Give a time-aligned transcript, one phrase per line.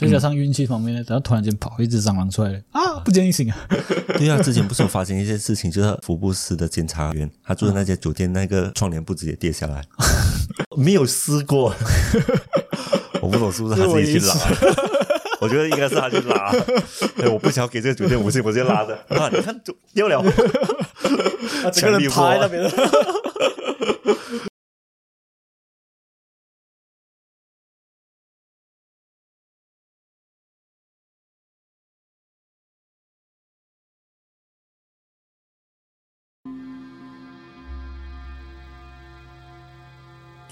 [0.00, 3.56] 再加上运气方面呢，然后突然间跑一只蟑螂出来了啊，不建议醒啊。
[4.18, 9.84] 对啊，之前不是有发生一件事情，就是福布斯的检察员，他住的那间酒店那个窗帘布直接跌下来，
[10.76, 11.74] 没有试过，
[13.20, 14.34] 我不懂是不是他自己去拉。
[15.40, 16.54] 我觉得应该是他去拉，
[17.16, 19.26] 哎，我不想给这个酒店五星，我直接拉的啊！
[19.32, 20.22] 你看，就掉了，
[21.62, 22.62] 他整个人趴在那边。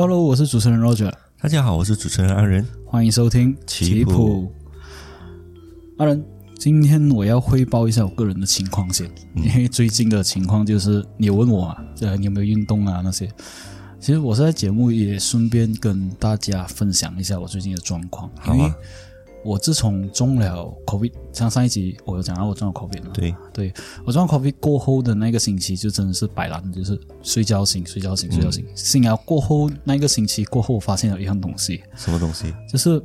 [0.00, 1.12] Hello，我是主持人 Roger。
[1.40, 4.48] 大家好，我是主持人阿仁，欢迎收听棋谱。
[5.96, 6.24] 阿仁，
[6.56, 13.28] 今天我要汇报一下我个人的情况先，因为最近的情况就是你问我啊，这你有没有运动啊那些。
[13.98, 18.72] 其实我是在节目也顺便跟大家分享一下我最近的状况，好啊。
[19.44, 23.10] 我自从中了 COVID，像上一集我有讲到我中了 COVID 嘛？
[23.14, 23.72] 对，对
[24.04, 28.66] 我中了 COVID 过后的那个星期就真的是摆烂，就是睡觉醒，睡觉醒，睡觉醒。
[28.74, 31.82] 醒了过后那个星期过后，发现了一样东西。
[31.94, 32.52] 什么东西？
[32.70, 33.00] 就是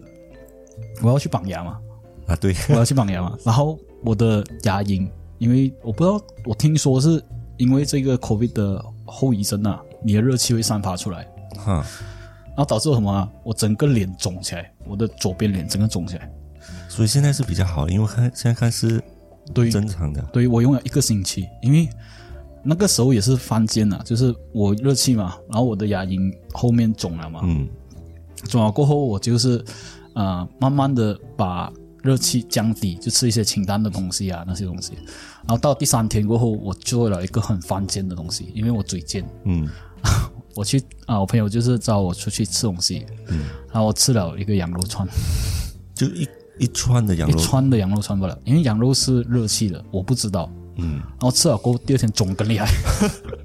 [1.02, 1.80] 我要去绑牙嘛。
[2.26, 3.38] 啊，对， 我要去绑牙嘛。
[3.46, 7.24] 然后我的牙龈，因为我不知道，我听说是
[7.58, 11.28] 因为这个 COVID 的后遗症啊，你的热气会散发出来。
[11.58, 11.86] 哈。
[12.56, 13.30] 然后导致什么啊？
[13.44, 16.32] 我整个脸肿起来，我的左边脸整个肿起来。
[16.88, 19.02] 所以现在是比较好，因为看现在看是
[19.54, 20.22] 对正常的。
[20.32, 21.90] 对我用了一个星期，因为
[22.64, 27.42] 那个时候也是翻肩了，就是我热气嘛，然后我的牙龈后面肿了嘛。
[27.44, 27.68] 嗯。
[28.48, 29.64] 肿了过后，我就是
[30.14, 34.94] 呃，慢慢的把热气降低，就吃一些清淡的东西啊，那些东西。
[35.48, 39.26] 然后到第三天过后，我做了一个很翻肩的东西，因为我嘴尖。
[39.46, 39.68] 嗯。
[40.56, 45.08] 我去啊，我朋友就是找我出去吃东西，嗯，然后我吃了一个羊肉串，
[45.96, 46.28] 就一
[46.60, 50.48] 一串的羊肉，一串的羊肉串不了，因为羊肉是热气的，我不知道，
[50.78, 52.68] 嗯，然后吃了过后第二天肿更厉害，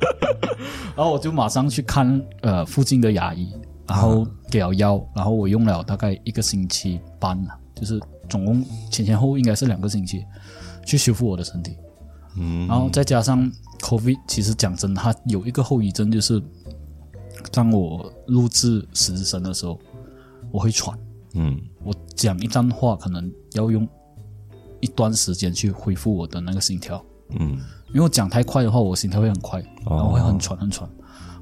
[0.94, 3.52] 然后我就马上去看呃附近的牙医，
[3.86, 7.42] 然后给了药，然后我用了大概一个星期半，
[7.74, 7.98] 就是
[8.28, 10.22] 总共前前后应该是两个星期
[10.84, 11.74] 去修复我的身体，
[12.36, 16.42] 嗯，然后再加上 COVID，其实讲真，它有一个后遗症就是。
[17.52, 19.78] 当我录制死神的时候，
[20.50, 20.98] 我会喘。
[21.34, 23.86] 嗯，我讲一段话可能要用
[24.80, 27.04] 一段时间去恢复我的那个心跳。
[27.38, 30.88] 嗯，因为我讲太快的话，我心跳会很快，然后会很喘很喘。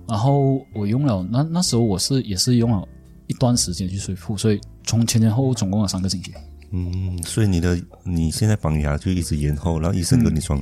[0.08, 2.86] 然后我用了那那时候我是也是用了
[3.26, 6.32] 一段时间去恢复，所以从前前后后总共有三个星期。
[6.72, 10.58] 嗯，所以你的你现在绑牙就一直延后，然后医生跟你说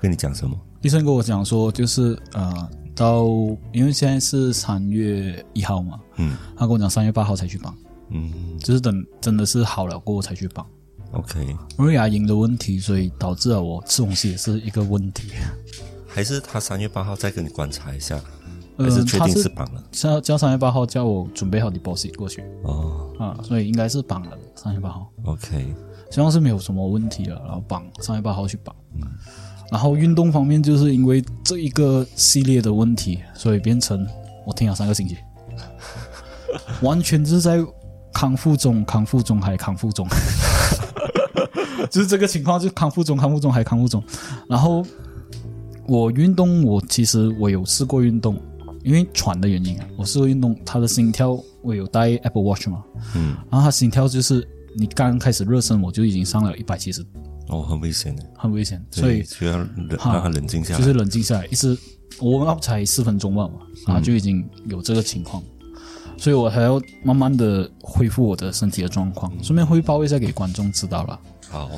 [0.00, 0.54] 跟你讲什么？
[0.82, 2.70] 医生跟我讲说就是呃。
[2.98, 3.24] 到，
[3.72, 7.72] 因为现在是三月一号嘛，嗯，他跟我讲三月八号才去绑，
[8.10, 10.66] 嗯，就是等真的是好了过后才去绑。
[11.12, 15.30] OK，因为牙龈的问题，所以导致了我吃东西也是一个问题。
[16.06, 18.20] 还是他三月八号再跟你观察一下，
[18.76, 19.82] 还是确定是绑了？
[19.92, 22.42] 叫叫三月八号叫我准备好 deposit 过去。
[22.64, 25.10] 哦，啊，所以应该是绑了三月八号。
[25.24, 25.74] OK，
[26.10, 28.74] 希望是没有什么问题了，然后绑三月八号去绑。
[28.96, 29.02] 嗯。
[29.70, 34.06] 然后运动方面，就是因为这一个系列的问题，所以变成
[34.46, 35.16] 我停了三个星期，
[36.80, 37.58] 完全是在
[38.12, 40.06] 康复中、康复中还康复中，
[41.90, 44.02] 就是这个情况，就康复中、康复中还康复中。
[44.48, 44.82] 然后
[45.86, 48.40] 我运动，我其实我有试过运动，
[48.82, 52.82] 因为喘的原因啊，我试过运动，他的心跳我有戴 Apple Watch 嘛，
[53.14, 57.04] 嗯，然后他心跳就是你刚开始热身，我就已经上了一百七十。
[57.48, 58.14] 哦，很危险。
[58.14, 61.46] 的，很危险，所以需要让他冷静下来，就是冷静下来。
[61.46, 61.76] 一直
[62.20, 65.42] 我们才四分钟吧嘛，啊，就已经有这个情况，
[66.16, 71.20] 所以我还要慢慢的恢复我的身体的状况，顺便汇报一下给观众知道了。
[71.48, 71.70] 好，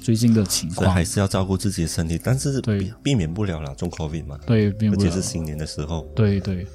[0.00, 0.92] 最近的情况。
[0.92, 2.92] 还是要照顾自己的身体，但是对。
[3.02, 6.66] 避免不了了中 COVID 嘛，对，而且是新年的时候，对对，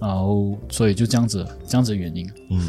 [0.00, 2.68] 然后所以就这样子，这样子的原因，嗯。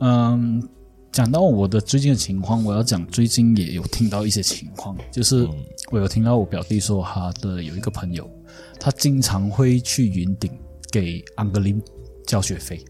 [0.00, 0.68] 嗯。
[1.12, 5.46] 讲到我的最近的情况，我要讲最近也有听到一些情况，就是
[5.90, 8.30] 我有听到我表弟说他的有一个朋友，
[8.78, 10.50] 他经常会去云顶
[10.92, 11.82] 给安格林
[12.26, 12.80] 交学费。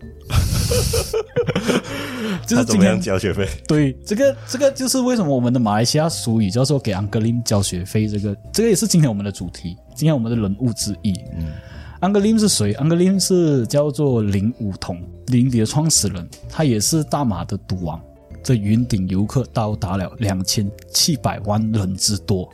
[2.46, 3.48] 就他怎么样是今天交学费？
[3.66, 11.12] 对这个这个就是为什么我们的马来西亚俗语叫做给安格林交学费，这个这个也是今天我们的主题，今天我们的人物之一。
[11.38, 11.46] 嗯，
[12.00, 12.74] 安格林是谁？
[12.74, 17.98] 安格林是叫做林武桐，林迪的创始人，他也是大马的赌王。
[18.42, 22.48] 这云顶游客到达了两千七百万人之多。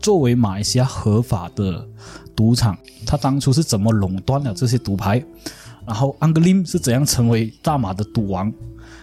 [0.00, 1.86] 作为马来西亚合法的
[2.34, 2.76] 赌场，
[3.06, 5.22] 他当初是怎么垄断了这些赌牌？
[5.86, 8.52] 然后安格林是怎样成为大马的赌王？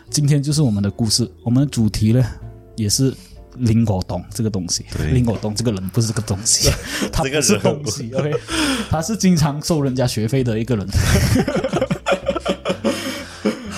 [0.10, 2.26] 今天就是我们的故事，我们的主题呢
[2.76, 3.14] 也是
[3.56, 4.86] 林果东这个东西。
[4.98, 6.70] 对林果东这个人不是个东西，
[7.14, 8.12] 他这个不是东西。
[8.18, 8.34] OK，
[8.90, 10.88] 他是经常收人家学费的一个人。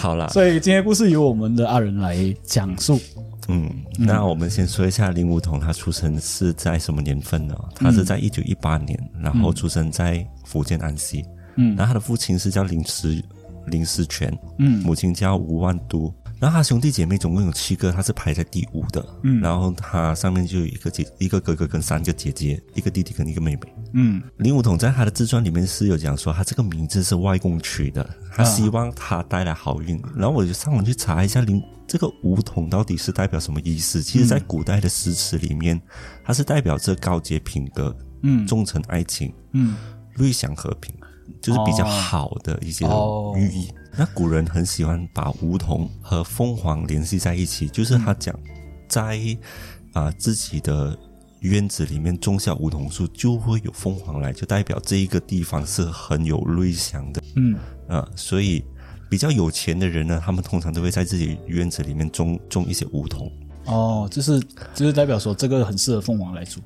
[0.02, 3.00] 好啦，所以今天故事由我们的阿仁来讲述。
[3.50, 3.70] 嗯，
[4.00, 7.56] 那我们先说一下林梧桐，他出生是在什么年份呢？
[7.76, 11.24] 他是在一九一八年，然后出生在福建安溪。
[11.56, 13.24] 嗯然后他的父亲是叫林石
[13.68, 16.12] 林思全，嗯母亲叫吴万都。
[16.42, 19.06] 然后他兄弟姐妹总共有七个，他是排在第五的。
[19.22, 23.62] 嗯，然后他上面就有一个姐、一个哥哥跟三个姐姐，一个弟弟跟一个妹妹。
[23.94, 30.02] 嗯林武统在他的自传里面是有讲说，他这个名字是外公取的，他希望他带来好运。
[30.16, 34.02] 然后我就上网去查一下林这个武统到底是代表什么意思。
[34.02, 35.80] 其实，在古代的诗词里面，
[36.24, 39.76] 它是代表着高洁品格、嗯忠诚爱情、嗯
[40.16, 40.92] 瑞享和平，
[41.40, 43.72] 就是比较好的一些哦寓意。
[43.98, 48.38] 那古人很喜欢把梧桐和凤凰联系在一起，就是他讲
[48.88, 49.20] 在
[49.94, 50.98] 啊、自己的
[51.42, 57.58] 院子里面种下梧桐树，就会有凤凰来，就代表这一个地方是很有瑞祥的嗯
[57.88, 58.64] 啊、所以
[59.10, 63.30] 比较有钱的人呢，他们通常都会在自己院子里面种种一些梧桐。
[63.66, 64.40] 哦，就是
[64.74, 66.62] 就是代表说这个很适合凤凰来住。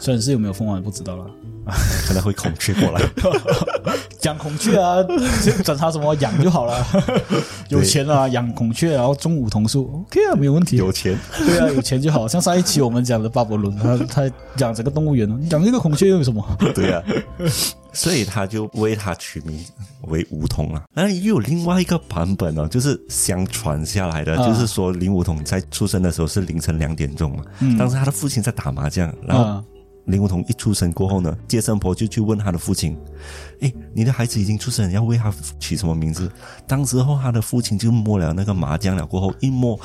[0.00, 1.30] 虽然是有没有凤凰不知道了，
[2.06, 3.02] 可能会孔雀过来，
[4.22, 5.02] 养孔雀啊，
[5.44, 6.86] 就整它什么养就好了。
[7.68, 10.76] 有钱啊，养孔雀，然后种梧桐树，OK 啊，没有问题。
[10.76, 11.18] 有钱。
[11.38, 12.28] 对啊，有钱就好。
[12.28, 16.44] 像上一期我们讲的巴伯伦，他他养整个动物园，养一个孔雀又有什么？
[16.74, 17.02] 对啊、
[17.92, 19.64] 所以他就为他取名
[20.02, 20.82] 为梧桐啊。
[20.92, 27.44] 那又有另外一个版本哦，就是相传下来的，啊就是说林梧桐在出生的时候是凌晨两点钟嘛，
[27.78, 29.64] 当时他的父亲在打麻将，然后啊
[30.06, 32.96] 林梧桐一出生过后呢，接生婆就去问他的父亲
[33.60, 36.30] ：“哎，你的孩子已经出生，要为他取什么名字？”
[36.66, 39.78] 当时候他的父亲就摸了那个麻将了，过后一摸，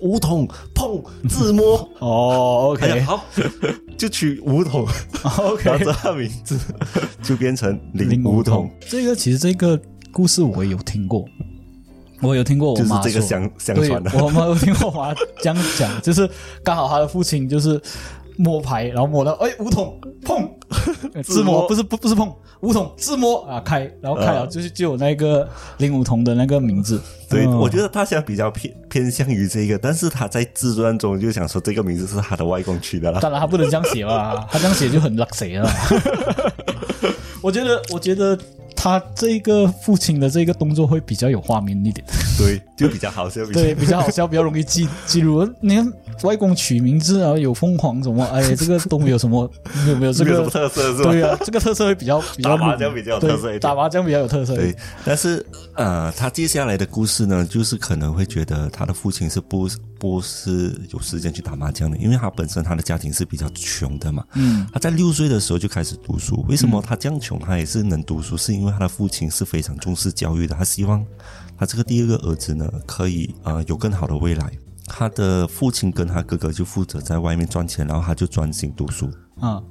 [0.00, 1.76] 梧桐碰自摸。
[2.00, 3.24] 哦，，OK 好，
[3.96, 4.86] 就取梧桐
[5.22, 6.58] ，OK，这个名字
[7.22, 9.80] 就变成林梧桐，，这个其实这个
[10.10, 11.24] 故事我也有听过，
[12.20, 14.10] 我有听过我就是这个相相传的。
[14.20, 16.28] 我们有听过我妈这样讲，就是
[16.64, 17.80] 刚好他的父亲就是
[18.38, 20.48] 摸牌，然后摸到哎梧桐碰
[21.22, 25.48] 自摸，不是不不是碰梧桐自摸啊开，然后开了啊就是就有那个
[25.78, 27.00] 林梧桐的那个名字。
[27.28, 33.20] 对，嗯我觉得他现在比较偏偏向于这个，但是他在自传中就想说这个名字是他的外公取的啦。
[33.20, 35.70] 当然他不能这样写嘛，他这样写就很 l u 了。
[37.42, 38.36] 我觉得，我觉得
[38.74, 42.04] 他这个父亲的这个动作会比较有画面一点，
[42.36, 43.44] 对，就比较好笑。
[43.46, 45.48] 对，比较好笑，比较容易记记录。
[45.60, 45.92] 你看
[46.22, 49.50] 外公取名字，然后有凤凰什么，哎， 这个都没有什么
[49.86, 50.50] 有没有这没有什么个？
[50.50, 51.10] 特色是吧？
[51.10, 54.54] 对啊，这个特色会比较比较打麻将比较有特色一点打麻将比较有特色。
[54.56, 54.74] 对，
[55.04, 64.24] 但是呃，他接下来的故事呢，就是可能会觉得他的父亲是不不是有时间去打麻将的，因为他本身他的家庭是比较穷的嘛。
[64.34, 66.44] 嗯，他在六岁的时候就开始读书。
[66.48, 68.36] 为什么他这样穷，他也是能读书？
[68.36, 71.04] 是因为他的父亲是非常重视教育的，他希望
[71.58, 74.50] 他这个第二个儿子呢，可以呃有更好的未来。
[74.88, 79.08] 他的父亲跟他哥哥就负责在外面赚钱，然后他就专心读书。
[79.40, 79.62] 啊，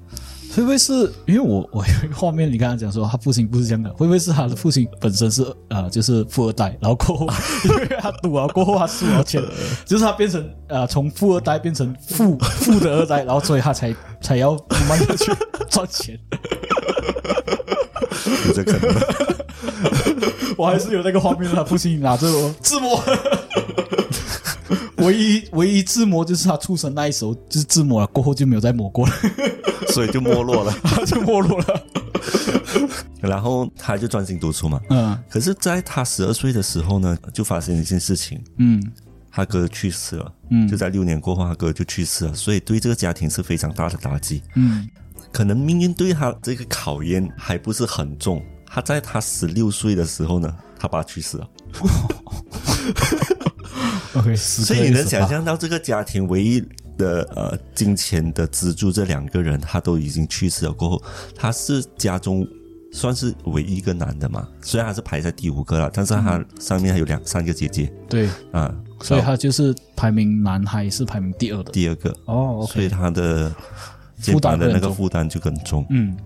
[0.55, 7.27] 会不会是因为我我有一个画面，你刚才讲说他父亲不是这样的，会不会是他的父亲本身是呃就是富二代，然后过后
[7.65, 9.43] 因为他赌了过后他输了钱，
[9.85, 15.31] 就是他变成呃从富二代变成富富的二代，然后所以他才才要慢慢的去
[15.69, 16.17] 赚钱。
[18.47, 19.01] 有这可能吗？
[20.57, 23.03] 我还是有那个画面，他父亲拿着我自摸。
[25.05, 29.13] 唯一唯一自摸就是他出生那一时候就是自摸了，过后就没有再摸过了，
[29.93, 30.73] 所以就没落了。
[30.83, 31.83] 他 就没落了。
[33.21, 34.79] 然后他就专心读书嘛。
[34.89, 38.81] 嗯可是，在他十二岁的时候呢，就发生一件事情，嗯
[39.31, 40.31] 他哥去世了。
[40.49, 44.41] 嗯就在六年过后，他哥就去世了，所以对这个家庭是非常大的打击。
[44.55, 44.87] 嗯
[45.31, 48.43] 可能命运对他这个考验还不是很重。
[48.65, 51.47] 他在他十六岁的时候呢，他爸去世了，
[54.15, 56.61] ，OK，所所以你能想象到这个家庭唯一
[56.97, 60.71] 的呃金钱的资助这两个人，他都已经去世了。
[60.71, 61.03] 过后，
[61.35, 62.47] 他是家中
[62.91, 67.91] 算是唯一一个男的嘛，虽然他是排在第五个了，但是他上面还有两三个姐姐。
[68.09, 71.71] 对，啊，所以他就是排名男孩是排名第二的。
[71.71, 73.53] 第二个，哦所以他的
[74.21, 75.85] 肩膀的那个负担就更重。
[75.89, 76.17] 嗯。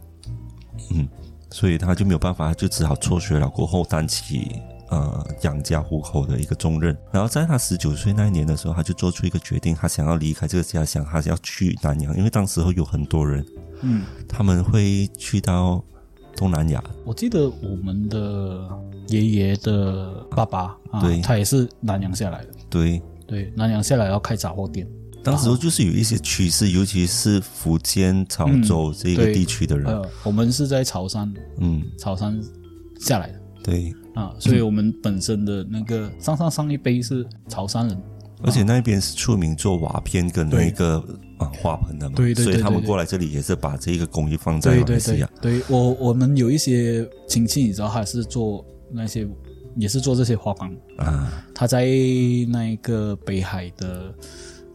[0.91, 1.07] 嗯。
[1.53, 4.49] 所以他就没有办法，他就只好辍学了，过后担起
[4.91, 6.95] 呃养家糊口的一个重任。
[7.11, 13.43] 然后在他十九岁那一年的时候，他就做出一个决定，他想要离开这个家乡，他要去南洋，因为当时候有很多人
[13.81, 15.83] 嗯，他们会去到
[16.35, 18.69] 东南亚，我记得我们的
[19.07, 22.49] 爷爷的爸爸啊对，他也是南洋下来的。
[22.69, 23.01] 对。
[23.27, 24.85] 对，南洋下来要开杂货店。
[25.23, 32.37] 当时候就是有一些趋势，尤其是福建潮州这个地区的人，呃，我们是在潮汕，嗯，潮汕
[32.99, 37.97] 下来的对，啊，所以我们本身的那个上上上一辈是潮汕人。
[38.43, 40.97] 而且那边是出名做瓦片跟那个
[41.37, 49.27] 啊花盆的嘛，对对对所以他们过来这里也是把这个工艺放在马来西亚，，对我我们有一些亲戚，你知道他是做那些，
[49.75, 51.85] 也是做这些花岗，啊，他在
[52.49, 54.11] 那个北海的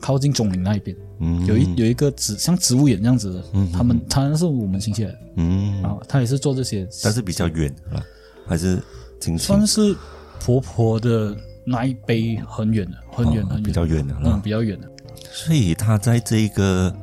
[0.01, 7.99] 靠近中岭那一边，嗯，有一有一个植像植物园这样子的，嗯他们他是我们亲戚，嗯，啊，他也是做这些，但是比较远啊，
[8.47, 8.81] 还是
[9.39, 9.95] 算是
[10.41, 14.41] 婆婆的那一辈很远的，很远很远，哦比较远的嗯，了。
[14.45, 14.89] 比较远的，
[15.33, 16.95] 所以他在这个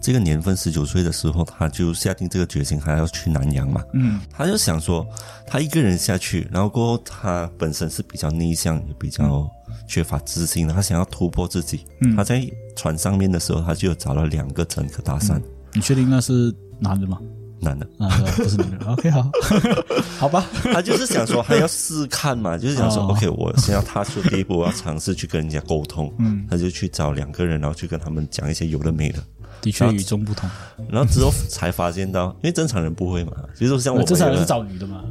[0.00, 3.82] 这个年份十九岁的时候，他就下定这个决心，还要去南洋嘛。
[3.94, 5.06] 嗯他就想说，
[5.46, 9.48] 他一个人下去，然后过后他本身是比较内向，也比较
[9.86, 11.86] 缺乏自信的，他想要突破自己。
[12.00, 12.44] 嗯他在
[12.76, 15.40] 船上面的时候，他就有找了两个乘客搭讪，
[15.72, 17.18] 你确定那是男的吗？
[17.62, 18.86] 男的，啊，不是女的。
[18.92, 19.30] OK，好，
[20.18, 20.44] 好吧。
[20.72, 26.12] 他就是想说还要试看嘛， 就是想说、哦 OK，我先要踏出第一步，我要尝试去跟人家沟通。
[26.18, 29.18] 嗯，他就去找两个人，然后去跟他们讲一些有的没的，
[29.60, 30.50] 的确与众不同。
[30.90, 35.02] 然后之后才发现到，因为正常人不会嘛，比如说像我正常人是找女的嘛，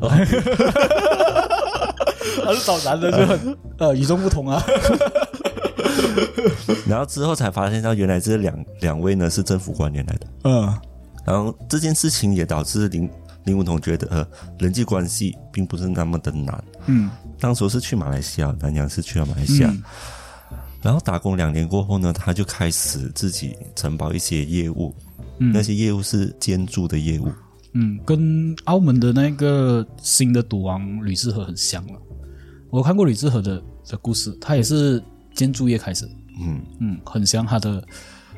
[2.43, 4.61] 他是找男的就很呃与众不同啊。
[6.87, 10.27] 然后之后才发现到，原来这两两位呢是政府官员来的。
[10.43, 10.73] 嗯
[11.25, 13.09] 然后这件事情也导致林
[13.45, 14.27] 林文彤觉得，呃，
[14.59, 16.63] 人际关系并不是那么的难。
[16.87, 17.09] 嗯
[17.39, 19.83] 当时是去马来西亚，南洋是去了马来西亚，嗯
[20.81, 24.95] 然后打工两年过后呢，他就开始自己承包一些业务，
[25.39, 27.31] 嗯那些业务是建筑的业务。
[27.73, 31.93] 嗯，跟澳门的那个新的赌王吕志和很像了。
[32.69, 35.01] 我看过吕志和的的故事，他也是
[35.33, 36.05] 建筑业开始，
[36.39, 37.83] 嗯，嗯，很像他的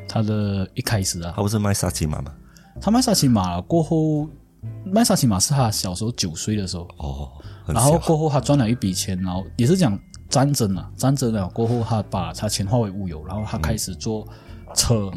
[0.08, 2.32] 他的一开始啊他，不是卖沙琪玛吗？
[2.82, 4.27] 他卖沙琪玛过后，
[4.86, 7.32] 卖沙琪玛是他小时候九岁的时候，哦，
[7.68, 9.98] 然后过后他赚了一笔钱，然后也是讲
[10.30, 14.27] 战争了，战争了过后他把他钱化为乌有，然后他开始做
[14.75, 15.12] 车，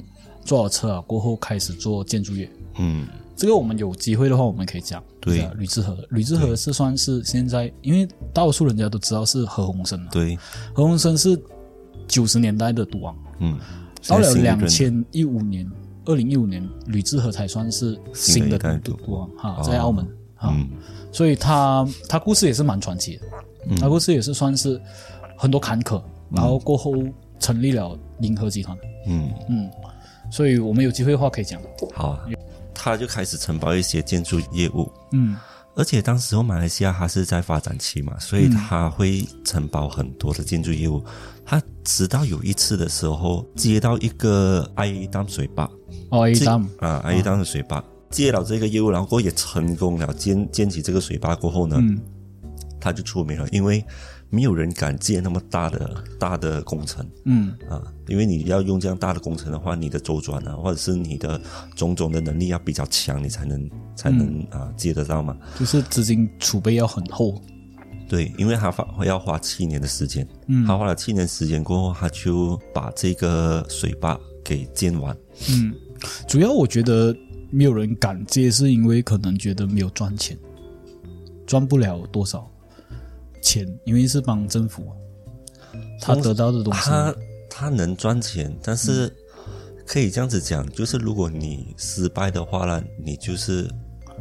[0.45, 2.51] 做好车啊过后开始做建筑业。
[2.79, 5.03] 嗯，这个我们有机会的话，我们可以讲。
[5.21, 5.41] 对。
[5.41, 10.37] 啊吕志和，吕志和是算是现在，因为大多数人家都知道是何鸿燊嘛，对，
[10.75, 11.41] 何鸿燊是
[12.07, 13.59] 九十年代的赌王，嗯，
[14.07, 15.69] 到了两千一五年，
[16.07, 20.71] 二零一五年，吕志和才算是新的赌赌赌王哈，哦在澳门哈，嗯。
[21.13, 24.81] 所以他他故事也是蛮传奇的，他故事也是算是
[25.37, 26.95] 很多坎坷，然后过后
[27.39, 29.71] 成立了银河集团，嗯，嗯，
[30.31, 31.61] 所以我们有机会的话可以讲，
[31.95, 32.21] 好啊，
[32.75, 35.37] 他就开始承包一些建筑业务，嗯。
[35.75, 41.05] 而且当时候马来西亚它是在发展期嘛，所以他会承包很多的建筑业务。
[41.47, 45.71] 他直到有一次的时候接到一个 I 当水坝
[46.11, 50.13] 哦，A 这 dam，啊 I 当的水坝，接了这个业务，然后也成功了。
[50.13, 51.99] 建建起这个水坝过后呢，嗯。
[52.79, 53.85] 他就出名了，因为
[54.29, 57.05] 没有人敢接那么大的大的工程。
[57.25, 57.53] 嗯。
[57.69, 61.41] 啊，因为你要用这样大的工程的话，你的周转啊，或者是你的
[61.75, 65.37] 种种的能力要比较强，你才能才能、啊接得到嘛。
[65.59, 67.41] 就是资金储备要很厚，
[68.09, 75.17] 对，因为他花要花七年的时间，嗯他花了七年时间过后，他就把这个水坝给建完。
[75.51, 75.75] 嗯，
[76.29, 77.15] 主要我觉得
[77.51, 80.39] 没有人敢接，是因为可能觉得没有赚钱，
[81.47, 82.51] 赚不了多少
[83.43, 84.93] 钱，因为是帮政府啊，
[86.01, 87.15] 他得到的东西，他
[87.51, 89.13] 他能赚钱，但是
[89.85, 93.69] 可以这样子讲，就是如果你失败的话呢，你就是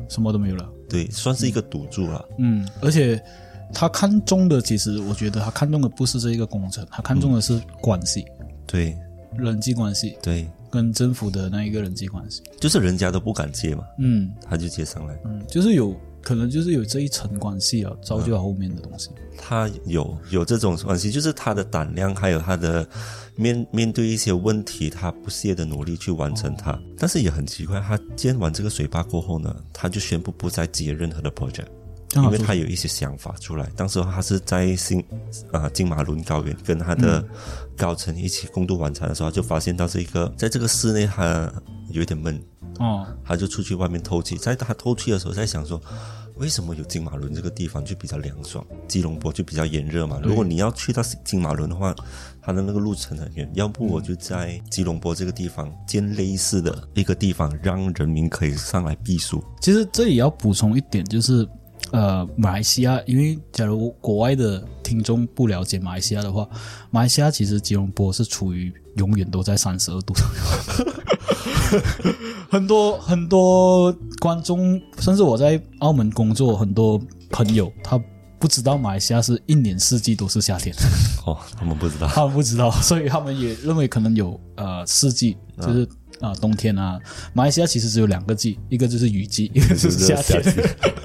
[0.09, 0.69] 什么都没有了。
[0.87, 2.23] 对，算是一个赌注了。
[2.37, 3.21] 嗯，而且
[3.73, 8.25] 他看中的，其实我觉得他看中的不是这一个工程，他看中的是关系、
[8.65, 8.97] 对
[9.37, 12.41] 人际关系对，跟政府的那一个人际关系。
[12.59, 15.19] 就是人家都不敢接嘛，嗯他就接上来。
[15.25, 19.09] 嗯，就是有可能就是有这一层关系啊，造就了后面的东西。
[19.37, 22.87] 他有有这种关系，就是他的胆量，还有他的
[23.35, 26.79] 面面对一些问题，他不懈的努力去完成它。
[26.97, 31.67] 但是也很奇怪，他建完这个水坝过后呢，他就宣布不再接任何的 project。
[32.13, 35.03] 因为他有一些想法出来，当时他是在新
[35.51, 37.21] 啊金马伦高原跟他的
[37.75, 41.51] 高层一起共度晚餐的时候，就发现到这个在这个室内他
[41.89, 42.41] 有一点闷
[42.79, 44.37] 哦，他就出去外面透气。
[44.37, 45.81] 在他透气的时候，在想说，
[46.37, 50.17] 为什么有金马伦这个地方就比较凉爽，吉隆坡就比较炎热嘛？
[50.23, 51.93] 如果你要去到金马伦的话，
[52.41, 59.43] 它的那个路程很远，要不我就在吉隆坡这个地方建类似的一个地方，让人民可以上来避暑。
[59.59, 61.45] 其实这也要补充一点就是。
[61.91, 66.47] 呃，马来西亚，因为假如国外的听众不了解马来西亚的话，
[66.91, 70.91] 马来西亚其实吉隆坡是处于永远都在三十二度左右。
[72.49, 76.99] 很多很多观众，甚至我在澳门工作，很多
[77.29, 78.01] 朋友他
[78.39, 80.75] 不知道马来西亚是一年四季都是夏天。
[81.25, 85.87] 哦，他们不知道，他们不知道，所以他们也认为可能有呃四季，就是
[86.19, 86.99] 啊冬天啊。
[87.33, 90.43] 马来西亚其实只有两个季，一个就是雨季，一个就是夏天。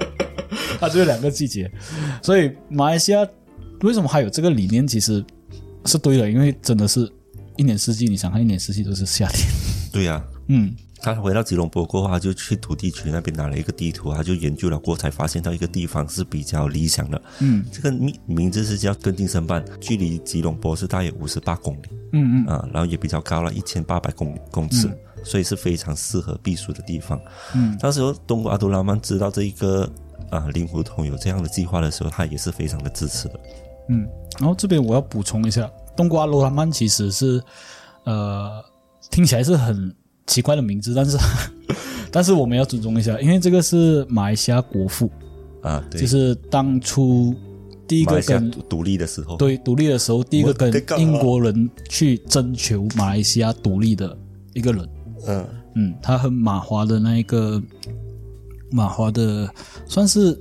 [0.81, 1.71] 它只有两个季节，
[2.23, 3.25] 所以马来西亚
[3.81, 4.87] 为什么还有这个理念？
[4.87, 5.23] 其实
[5.85, 7.07] 是对的，因为真的是
[7.55, 9.47] 一年四季，你想看一年四季都是夏天。
[9.93, 17.21] 对呀，嗯，他回到吉隆坡过后，他就去土地局那边拿了一个地图，他就研究了过，才发现到一个地方是比较理想的。
[17.41, 21.89] 嗯，这个名名字是叫根丁森班，距离吉隆坡是大约五十八公里。
[22.13, 24.89] 嗯嗯啊，然后也比较高了，一千八百公公尺，
[25.23, 27.19] 所以是非常适合避暑的地方。
[27.53, 29.87] 嗯，当时东阿杜拉曼知道这一个。
[30.31, 33.39] 啊，令狐通有这样的计划的时候，他也是非常的支持的。
[33.89, 34.07] 嗯，
[34.39, 37.43] 然后这边我要补充一下，冬瓜罗拉曼其实是，
[38.05, 38.63] 呃，
[39.09, 39.93] 听起来是很
[40.25, 41.17] 奇怪的名字，但是
[42.09, 45.11] 但是我们要尊重一下，因为这个是马来西亚国父
[45.61, 47.35] 啊，对就是当初
[47.85, 54.17] 第一个跟独立的时候，对独立的时候，第一个跟英国人去征求马来西亚独立的
[54.53, 54.89] 一个人。
[55.27, 55.45] 嗯
[55.75, 57.61] 嗯，他和马华的那一个。
[58.71, 59.53] 马华的
[59.85, 60.37] 算是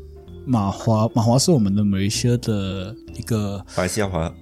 [0.47, 4.35] 马华，马华是我们的马来西亚的一个马来西亚华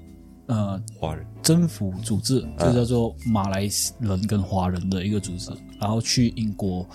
[0.46, 1.26] 呃华人。
[1.42, 3.66] 政府组织，就叫做马来
[4.00, 6.86] 人跟华人的一个组织，然后去英国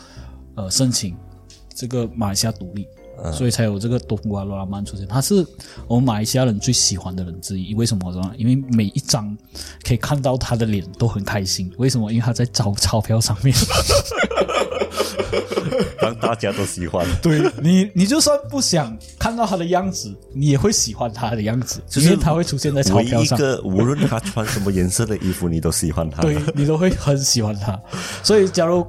[0.55, 1.15] 呃申请
[1.73, 2.85] 这个马来西亚独立，
[3.31, 5.07] 所以才有这个东瓜罗拉曼出现。
[5.07, 5.45] 他是
[5.87, 8.31] 我们马来西亚人最喜欢的人之一，为什么呢？
[8.37, 9.37] 因为每一张
[9.83, 11.71] 可以看到他的脸都很开心。
[11.77, 12.11] 为什么？
[12.11, 13.55] 因为他在找钞票上面。
[15.99, 23.37] 让大家都喜欢，对你，你就算不想看到他的样子，你也会喜欢他的样子，因为他会出现在钞票上。
[23.37, 27.79] 一个无论他穿什么颜色的衣服，你都喜欢他，对你都会很喜欢他。
[28.21, 28.85] 所以，假如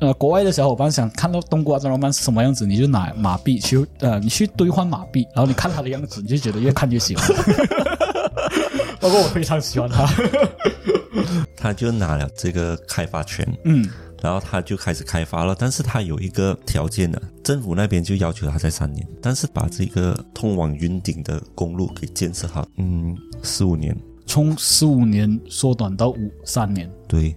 [0.00, 7.26] 呃国外的小伙伴想看到冬瓜张老板是什么样子，你就拿马币去呃，你去兑换马币，然后你看他的样子，你就觉得越看越喜欢。
[9.00, 10.06] 包括我非常喜欢他，
[11.56, 13.88] 他就拿了这个开发权，嗯。
[14.20, 27.32] 然后他就开始开发了，但是他有一个条件的，政府那边就要求他在三年，但是把这个通往云顶的公路给建设好，嗯，十五年，从十五年缩短到五三年，对，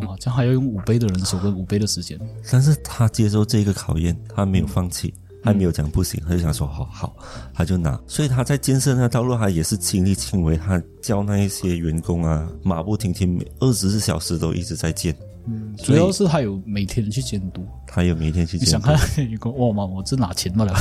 [0.00, 2.18] 哇，这样还要用五倍的人手跟五倍的时间，
[2.50, 7.16] 但是他接受这个考验，他没有放弃，他没有讲不行，他就想说好好，
[7.54, 13.26] 他就拿，所以他在建设那道路，他也是亲力亲为，他教那一些员工啊，马不停蹄，
[13.60, 15.14] 二十四小时都一直在建。
[15.46, 18.70] 嗯，主要是他有每天去监督，他有每天去监督。
[18.70, 18.98] 想看
[19.30, 20.74] 一个哇嘛，我这拿钱不了，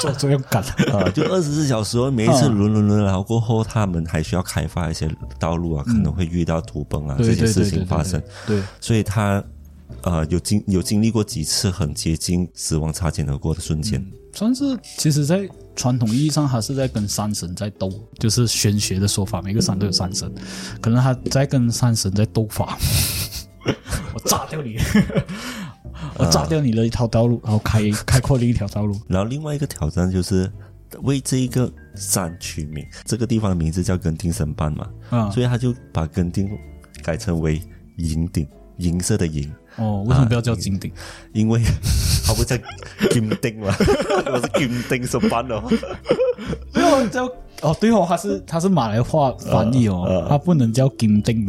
[0.00, 8.20] 做这样干啊，就二十四小时，每一次轮轮轮，然后过后他们还需要开发一些道路啊，可能会遇到土崩啊这些事情发生。
[8.46, 9.42] 对，所以他
[10.02, 20.28] 呃有经有经历过几次很接近死亡擦肩而过的瞬间，算是其实，在传统意义上，他是在跟山神在斗，就是玄学的说法，每个山都有山神，
[20.80, 22.76] 可能他在跟山神在斗法。
[24.14, 24.76] 我炸掉你！
[26.18, 28.98] 我炸掉你的一条道路，然后开开阔另一条道路。
[29.08, 30.50] 然后另外一个挑战就是
[31.02, 36.50] 为这一个山取名，这个地方的名字叫根丁神班嘛，啊，所以他就把根丁
[37.02, 37.62] 改成为
[37.98, 38.46] 银顶，
[38.78, 39.50] 银色的银。
[39.76, 40.92] 哦，为什么不要叫金顶？
[41.32, 41.62] 因为
[42.26, 42.56] 他不叫
[43.10, 43.74] 金顶嘛，
[44.26, 45.62] 我是金顶神班哦。
[46.74, 47.24] 没有叫
[47.62, 51.46] 哦，对哦，他是他是马来话翻译哦，他不能叫金顶。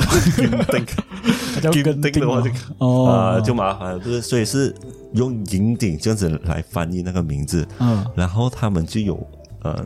[1.72, 2.50] 金顶的话就
[2.80, 4.74] 哦啊就麻烦，就是所以是
[5.14, 9.16] 用银顶这样子来翻译那个名字，嗯，然后他们就有
[9.62, 9.84] 呃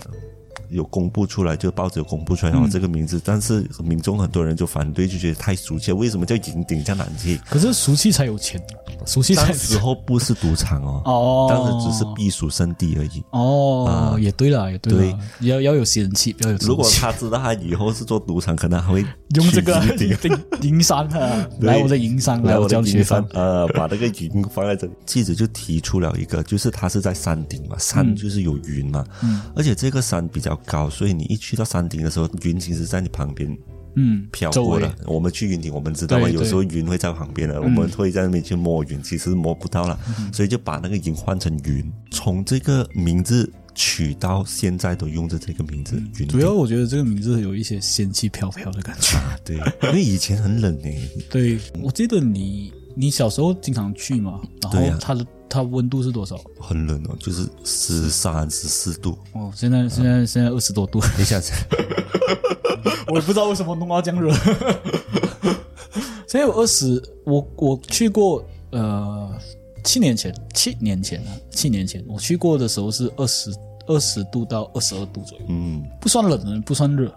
[0.69, 7.39] 有公布出来，就报纸有公布出来然后、这个名字，但是民众很多人就反对，就觉得太俗气，为什么叫银顶这样难记？
[7.49, 8.61] 可是俗气才有钱，
[9.05, 13.23] 俗气才当时候不是赌场哦，哦，当时只是避暑胜地而已。
[13.31, 19.81] 哦，也对了，也对了，要要有仙气，要有如果他知道他以后是做赌场，可能还会用这个
[20.61, 24.93] 银山啊，来我的银山，来来我教学的银山坊，，呃，把那个云放在这里。
[25.05, 33.57] 记者就提出了一个，就是他是在山顶嘛，山就是有云嘛，嗯，而且这个山比较高，所以你一去到山顶的时候，云其实在你旁边
[33.95, 34.93] 嗯，飘过了。
[35.05, 39.99] 我们去云顶，我们知道嘛，有时候云会在旁边的，我们会在那边去摸云，其实摸不到了，
[40.31, 45.99] 所以就把那个云换成云，从这个名字取到现在都用着这个名字。
[46.27, 49.17] 主要我觉得这个名字有一些仙气飘飘的感觉。
[49.43, 49.55] 对，
[49.89, 56.39] 因为以前很冷诶，对，我记得你你小时候经常去嘛，然后它的它温度是多少？
[56.59, 59.17] 很冷哦，就是十三十四度。
[59.33, 61.51] 哦，现在现在现在二十多度，一下子，
[63.07, 64.33] 我也不知道为什么弄到这样热。
[66.27, 69.29] 现在有二十，我我去过，呃，
[69.83, 73.49] 七年前，七年前啊，七年前我去过的时候是二十
[73.87, 75.83] 二十度到二十二度左右，嗯。
[76.01, 77.09] 不算冷，不算热。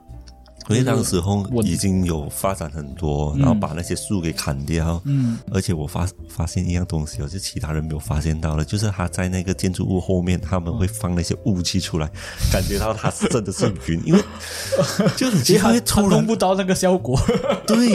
[0.69, 5.01] 因为当时候已经有发展很多，然后把那些树给砍掉。
[5.05, 12.09] 嗯，而且我发发现一样东西哦，就其他人没有发现到了，就是他在那个建筑物后面，他们会放那些雾气出来，
[12.53, 14.23] 感觉到他是真的是云，因为
[15.17, 17.19] 就你其实会它弄突然不到那个效果。
[17.67, 17.91] 对，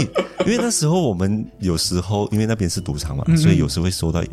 [0.45, 4.29] 因为那时候我们有时候因为那边是赌场嘛，所以有时会收到一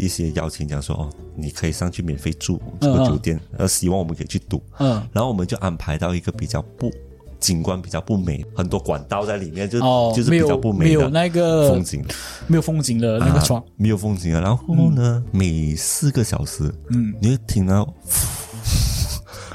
[0.00, 4.62] 一些邀请，讲说哦，你可以上去免费住这个酒店，呃，希望我们可以去赌。
[4.78, 6.92] 嗯，然后我们就安排到一个比较不
[7.40, 12.04] 景观比较不美，很多管道在里面，就、哦，就是比较不美的没有那个风景，
[12.46, 14.40] 没有风景的那个窗啊，没有风景啊。
[14.40, 17.88] 然后呢，每四个小时，嗯，你会听到。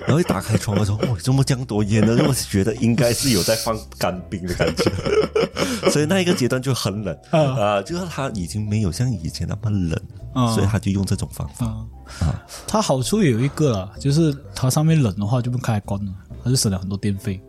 [0.05, 2.17] 然后一打开窗的时候，哇，怎么这样多烟呢？
[2.27, 4.91] 我觉得应该是有在放干冰的感觉，
[5.89, 9.97] 所以那一个阶段就很冷啊、就是它已经没有像以前那么冷，
[10.33, 11.65] 啊所以他就用这种方法。
[12.19, 16.11] 啊，它好处也有一个啦，就是它上面冷的话就不开关了，
[16.43, 17.41] 它就省了很多电费。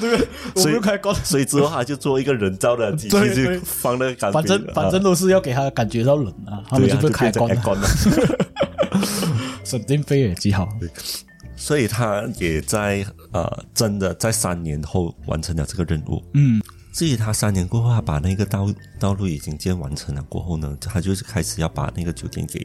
[0.00, 7.88] 对，我所以开关，所以之后他就做一个人造的机器，就放那个感觉，反正啊反正都是要给他感觉到冷啊，他们就变成开关了，了。
[9.64, 10.68] 省电费也极好。
[11.56, 16.22] 所以他也在呃，真的在三年后完成了这个任务。
[16.34, 16.60] 嗯
[16.94, 22.64] 至于他三年过后，他把那个道道路已经建完成了过后呢，他就是开始要把那个酒店给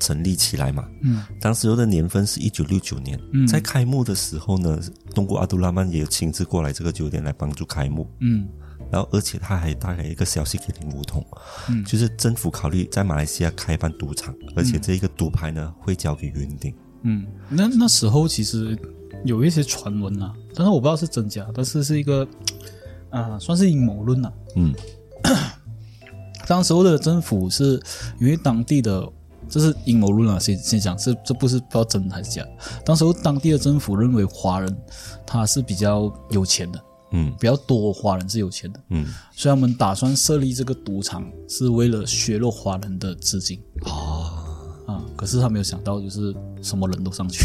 [0.00, 0.88] 成立起来嘛。
[1.02, 4.80] 嗯，当时候的年份是一九六九年，嗯在开幕的时候呢，
[5.14, 8.10] 东姑阿杜拉曼也亲自过来这个酒店来帮助开幕。
[8.20, 8.48] 嗯
[8.90, 11.22] 然后，而且他还带来一个消息给林梧桐，
[11.68, 16.74] 嗯，就是政府考虑在马来西亚开办赌场，而且这一个赌牌呢会交给云顶。
[17.02, 18.78] 嗯，那那时候其实
[19.26, 22.26] 有一些传闻啊，但是我不知道是真假，但是是一个
[23.10, 24.32] 啊、算是阴谋论啊。
[24.56, 24.74] 嗯。
[26.46, 27.80] 当时候的政府是
[28.18, 29.06] 因为当地的，
[29.48, 32.42] 这是阴谋论啊，先先讲，这这不是不知道真还是假。
[32.84, 34.78] 当时候当地的政府认为华人
[35.26, 36.80] 他是比较有钱的，
[37.12, 37.34] 嗯。
[37.38, 43.60] 比较多华人是有钱的，嗯，所以他们打算设立这个赌场是为了削弱华人的资金。
[43.82, 44.30] 哦，
[44.86, 45.04] 啊。
[45.16, 47.44] 可是他没有想到，就是什么人都上去，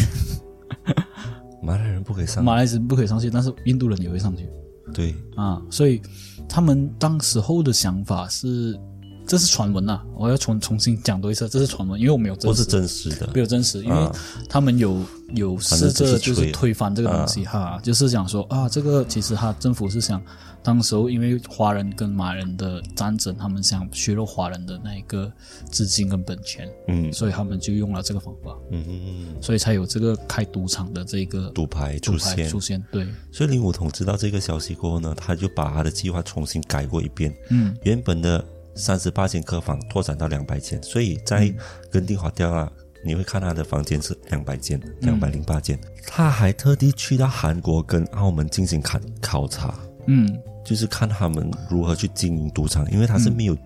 [1.62, 4.50] 马来人不可以上，马来人不可以上去，但是印度人也会上去
[4.94, 5.62] 对，啊。
[5.70, 6.02] 所以
[6.48, 8.80] 他们当时候的想法是，
[9.26, 12.48] 这是传闻啊，我要重重新讲多一次，这是传闻，因为我没有真实。
[12.48, 13.30] 不是真实的。
[13.34, 13.40] 没。
[13.40, 14.12] 有真实，因为
[14.48, 15.02] 他们有
[15.34, 20.22] 有试着就是推翻这个东西哈，就是讲说啊，这个其实他政府是想，
[20.64, 25.32] 当时候因为华人跟马人的战争，他们想削弱华人的那一个
[25.70, 27.12] 资金跟本钱，嗯。
[27.12, 28.84] 所以他们就用了这个方法，嗯。
[28.88, 37.36] 嗯嗯，所以才有这个开赌场的这个赌牌出现，牌出现，对，所以林武统知道这个消息过后呢，他就把他的计划重新改过一遍。
[37.50, 37.76] 嗯。
[37.84, 38.44] 原本的
[38.76, 41.54] 三十八间客房拓展到两百间，所以在
[41.92, 42.72] 跟定华掉啊，
[43.04, 45.78] 你会看他的房间是两百间，两百零八间。
[46.08, 53.58] 他还特地去到韩国跟澳门进行考考察，嗯就是看他们如何去经营赌场，因为他是没有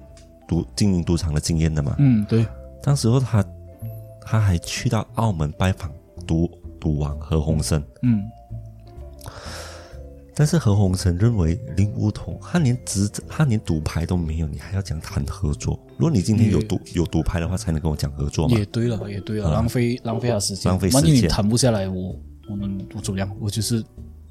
[0.48, 1.96] 赌经营赌场的经验的嘛。
[2.00, 2.46] 嗯，对，
[2.82, 3.46] 当时候他
[4.22, 5.92] 他还去到澳门拜访
[6.26, 8.24] 赌赌王何鸿燊，嗯
[10.40, 15.80] 但是何鸿燊认为林梧桐他连执他连赌牌都没有，你还要讲谈合作？
[15.98, 18.56] 如果你今天有赌有赌牌的话，才能跟我讲合作嘛？
[18.56, 22.16] 也对了，也对了，浪费浪费他时间，浪费时间万一你间谈不下来，我
[22.48, 23.28] 我能我怎么样？
[23.40, 23.84] 我就是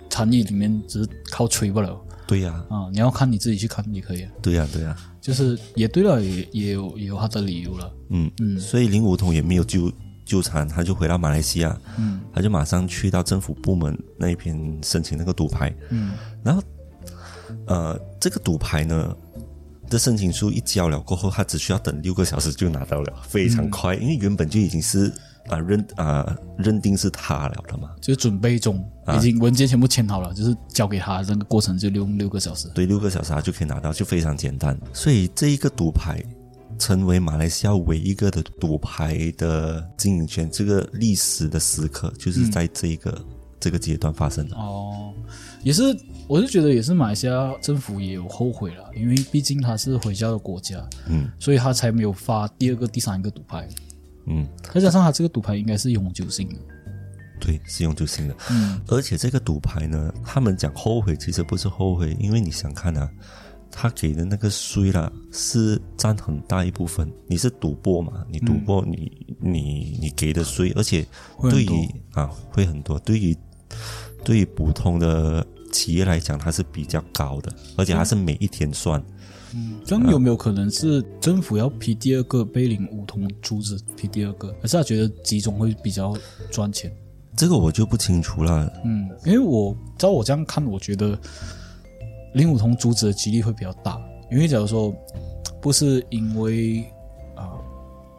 [0.09, 2.01] 参与里面只是靠吹不了。
[2.27, 7.93] 对呀、啊，你要看你自己去看也可以啊，对呀、对呀、就是也对了，也也有也有他的理由了。
[8.11, 9.93] 嗯嗯，所以林梧桐也没有纠
[10.25, 16.63] 纠缠，他就回到马来西亚，嗯，他就马上去到政府部门那边申请那个赌牌，嗯，然后
[17.67, 19.17] 呃，这个赌牌呢
[19.89, 25.13] 的申请书一交了过后，他只需要等六个小时就拿到了，非常快，因为原本就已经是
[25.49, 28.85] 啊认啊认定是他了的嘛，就是准备中，
[29.17, 32.69] 已经文件全部签好了，就是交给他，这个过程就用六个小时。
[32.75, 34.79] 对，六个小时他就可以拿到，就非常简单。
[34.93, 36.23] 所以这一个赌牌
[36.79, 43.25] 成为马来西亚唯一一个的赌牌的经营权，这个历史的时刻，就是在这一个、
[43.59, 44.57] 这个阶段发生的。
[44.57, 45.13] 哦，
[45.63, 45.83] 也是，
[46.29, 50.77] 我是觉得也是马来西亚政府也有后悔了，因为毕竟它是回教的国家，
[51.09, 53.69] 嗯，所以他才没有发第二个、第三个赌牌。
[54.27, 56.57] 嗯，再加上他这个赌牌应该是永久性的，
[57.41, 58.35] 对，是永久性的。
[58.51, 63.09] 嗯，而且这个赌牌呢，他们讲后悔，其实不是后悔，因为你想看啊，
[63.71, 67.09] 他给的那个税啦，是占很大一部分。
[67.29, 71.07] 你是赌博嘛，你赌博，你你你给的税，而且
[71.43, 73.37] 对于啊会很多，对于
[74.25, 79.01] 对于普通的企业来讲，它是比较高的，而且它是每一天算。
[79.85, 86.17] 这样有没有可能是政府要批第二个贝林梧桐珠子批第二个，还是他觉得集中会比较
[86.51, 86.93] 赚钱？
[87.37, 88.73] 这个我就不清楚了。
[88.85, 91.19] 嗯，因为我照我这样看，我觉得
[92.35, 94.95] 林梧桐珠子的几率会比较大，因为假如说
[95.61, 96.83] 不是因为
[97.35, 97.53] 啊、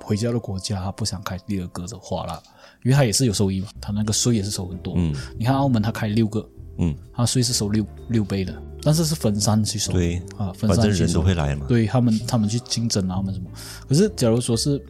[0.03, 2.41] 回家的国家他不想开第二个的话啦，
[2.83, 4.93] 因为他也是有收益嘛，他那个税也是收很多。
[4.95, 8.53] 嗯你看澳门他开六个，嗯，他税是收六六倍的，
[8.88, 9.91] 但是是分散去收。
[9.91, 11.65] 对，啊，分反正人散去收都会来嘛。
[11.67, 13.50] 对他们，他们去竞争啊，他们什么？
[13.86, 14.82] 可是假如说是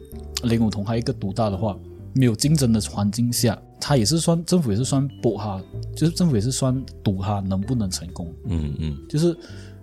[0.44, 1.76] 林武同还有一个独大的话，
[2.14, 5.60] 没有竞争的环境下，他也是算政府也是算搏他，
[5.96, 8.32] 就是政府也是算赌哈能不能成功。
[8.46, 9.36] 嗯嗯，就是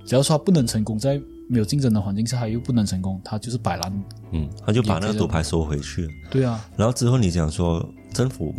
[0.05, 4.03] 只要说他不能成功，在没有竞争的环境下，他又不能成功，他就是摆烂。
[4.31, 6.11] 嗯，他就把那个赌牌收回去了。
[6.31, 8.53] 对啊，然后之后你讲说政府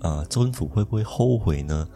[0.00, 1.86] 啊、政府会不会后悔呢？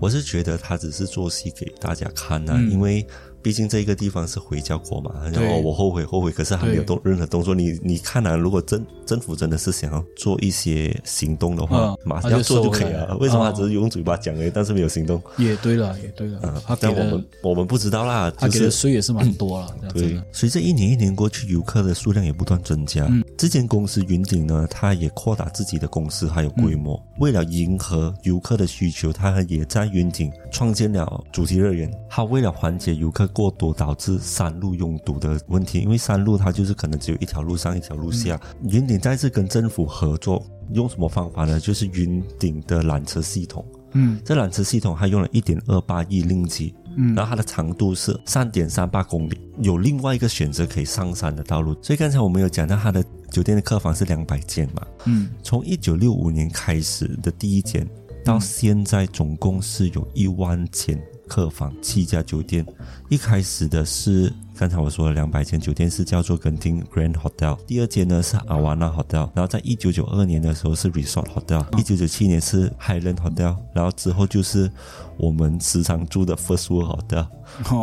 [0.00, 3.06] 我是觉得他只是做戏给大家看呐、因为
[3.42, 5.12] 毕竟这个地方是回教国嘛。
[5.32, 7.54] 然后哦，我后悔后悔，可是还没有动任何动作。
[7.54, 12.92] 你你看啊，如果政政府真的是想要做一些行动的话，嗯马上要做就可以。
[12.92, 15.22] 了为什么他哦只是用嘴巴讲而已，但是没有行动？
[15.36, 23.06] 也对了，也对了，他给但我们我们不知道啦，他给的就是税也是蛮多了，对的。，随着一年一年过去，游客的数量也不断增加。
[23.08, 26.96] 嗯这间公司云顶呢，它也扩大自己的公司还有规模。
[26.96, 31.92] 嗯为了迎合游客的需求，它也在云顶创建了主题乐园。
[32.08, 38.40] 它为了缓解游客过多导致山路拥堵的问题，因为山路它就是可能只有一条路上一条路下。
[38.62, 41.60] 嗯云顶再次跟政府合作，用什么方法呢？
[41.60, 43.64] 就是云顶的缆车系统。
[43.92, 51.74] 嗯这缆车系统它用了一点二八亿令吉，嗯，然后它的长度是三点三八公里，有另外一个选择可以上山的道路。
[51.82, 57.88] 所以刚才我们有讲到它的酒店的客房是两百间嘛，嗯，从一九六五年开始的第一间，
[58.22, 62.66] 到现在总共是有一万间客房，七家酒店。
[63.08, 74.70] 一开始的是刚才我说的两百间酒店是叫做根廷 Grand Hotel，第二间呢是 Awana Hotel，然后在一九九二年的时候是 Resort Hotel，一九九七年是 Highland Hotel，然后之后就是
[75.18, 77.04] 我们时常住的 First World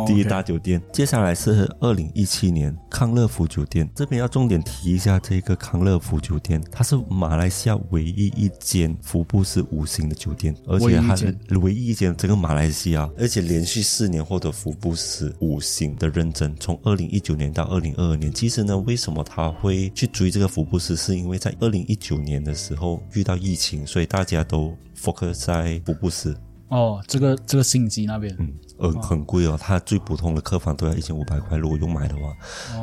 [0.06, 0.80] 第一大酒店。
[0.92, 18.32] 接下来是二零一七年康乐福酒店，这边要重点提一下这个康乐福酒店，它是马来西亚唯一一间福布斯五星的酒店，而且它是唯一一间整个马来西亚，而且连续四年获得福布斯五星的认证，从二零一九年到二零二二年。
[18.32, 26.36] 其实呢，为什么他会去追这个福布斯，是因为在二零一九年的时候遇到疫情，所以大家都 focus 在福布斯。
[26.68, 32.36] 哦，这个这个星级那边，嗯，呃，很贵哦，它最普通的客房都要一千五百块，如果用买的话。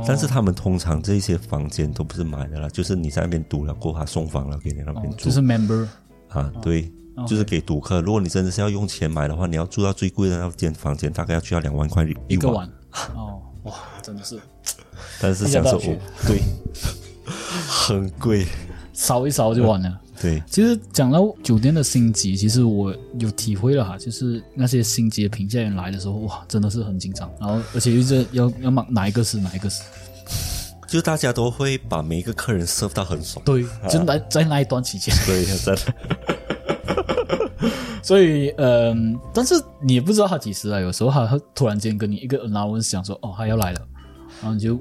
[0.07, 5.87] 但是他们通常这些房间都不是买的啦，就是你在那边赌了过后，他送房了给你那边住、就是 member
[6.29, 6.91] 啊，对。
[7.27, 12.23] 就是给赌客，如果你真的是要用钱买的话，你要住到最贵的那间房间，大概要需要两万块一晚。
[12.27, 12.67] 一个晚。
[13.13, 14.39] 哦，哇，真的是
[15.21, 16.41] 但是享受对，
[17.69, 18.47] 很贵。
[18.93, 20.01] 烧一烧就完了。
[20.23, 29.83] 对，其实讲到酒店的星级，其实我有体会了哈，就是那些星级的评价员来的时候，哇，真的是很紧张，然后而且一直要要哪哪一个是哪一个是，
[30.88, 33.43] 就大家都会把每一个客人 serve 到很爽。
[33.43, 35.81] 对，就在在那一段期间，对，真的。
[38.01, 43.81] 所以嗯、但是你也不知道他几时来，有时候他会突然间跟你一个 announcement 讲说，哦，他要来了，
[44.41, 44.79] 然后你就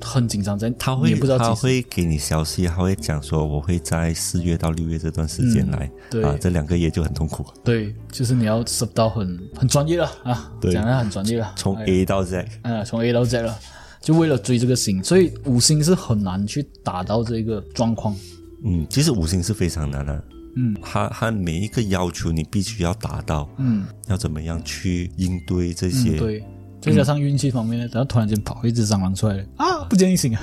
[0.00, 10.72] 很紧张，在他会他会给你消息，他会讲说我会在四月到六月这段时间来，对啊，这两个月就很痛苦，对，就是你要 serve 到很很专业了啊，对。
[10.72, 13.58] 讲的很专业了，从哎 A 到 Z，啊，从 A 到 Z 了，
[14.00, 18.16] 就为了追这个星，所以五星是很难去达到这个状况。
[18.64, 20.24] 嗯，其实五星是非常难的，
[20.56, 20.76] 嗯。
[20.80, 23.84] 他他每一个要求你必须要达到，嗯。
[24.08, 26.16] 要怎么样去应对这些？
[26.16, 26.44] 嗯，对。
[26.80, 30.40] 再加上运气方面呢，然后突然间跑一只蟑螂出来了啊，不见一醒啊！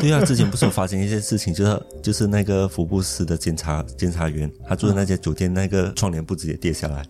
[0.00, 7.04] 对啊，之前不是有发生一件事情，就是就是那个福布斯的检查检查员，他住的那间酒店那个窗帘布直接跌下来。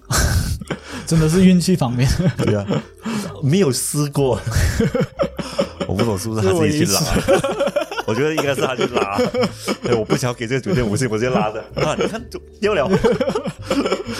[1.06, 2.06] 真的是运气方面。
[2.36, 2.66] 对啊，
[3.42, 4.38] 没有试过，
[5.88, 7.00] 我不懂是不是他自己去拉。
[8.06, 9.18] 我觉得应该是他去拉，
[9.84, 11.94] 哎我不想要给这个酒店五星，我直接拉的啊！
[11.98, 12.88] 你看就掉了，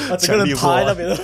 [0.09, 1.17] 他，这个人趴在那边了。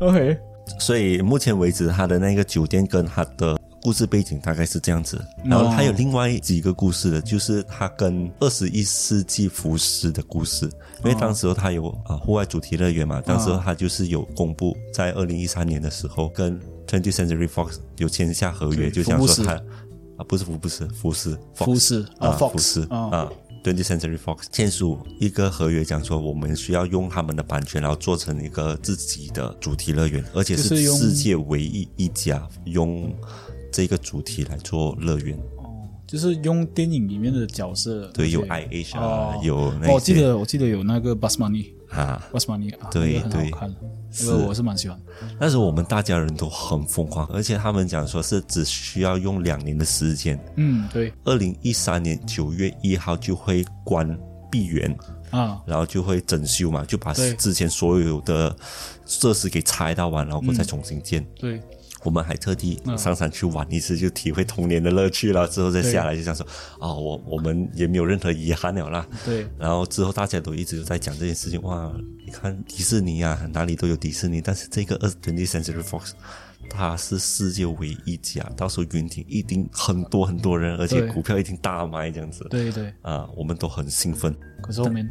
[0.00, 0.38] OK，
[0.78, 5.22] 所以目前为止，他的那个酒店跟他的故事背景大概是这样子。
[5.44, 10.70] 然后还有另外几个故事的，就是他跟二十一世纪福斯的故事。
[11.04, 19.52] 因为当时候他有啊户外主题乐园嘛，当时候他就是有公布在二零一三年的时候跟 Twenty Century Fox 有签下合约，就想说他
[20.16, 23.32] 啊不是福布斯，福斯，福斯啊，福福斯啊啊。
[23.62, 33.12] Twenty Century Fox 签署一个合约，讲说我们需要用他们的版权，然后做成一个自己的主题乐园，而且是世界唯一一家用
[33.72, 35.36] 这个主题来做乐园。
[35.56, 41.77] 哦，就是用电影里面的角色，对，有 I I H 啊哦，有那哦，我记得我记得有那个 Bus Money。
[41.90, 42.22] 啊。
[42.32, 43.74] Bus Money 啊，对对好看，
[44.20, 44.98] 那个我是蛮喜欢。
[45.38, 54.18] 那时候我们大家人都很疯狂，而且他们讲说是只需要用两年的时间，嗯，对二零一三年九月一号就会关
[54.50, 54.96] 闭园，
[55.30, 58.54] 啊，然后就会整修嘛，就把之前所有的
[59.04, 61.24] 设施给拆到完，然后再重新建。
[61.38, 61.60] 对，
[62.04, 65.46] 我们还特地上山去玩一次，就体会童年的乐趣了。
[65.48, 66.46] 之后再下来就想说，
[66.78, 69.06] 啊、我我们也没有任何遗憾了啦。
[69.24, 71.92] 对，然后之后大家都一直有在讲这件事情，哇，
[72.24, 76.12] 你看迪士尼啊，哪里都有迪士尼，但是这个二 Twenty Century Fox。
[76.70, 82.46] 它是世界唯一一家，到时候云顶一定很多很多人，而且股票一定大卖这样子。
[82.50, 82.92] 对对。
[83.00, 84.36] 啊，我们都很兴奋。
[84.60, 85.08] 可是后面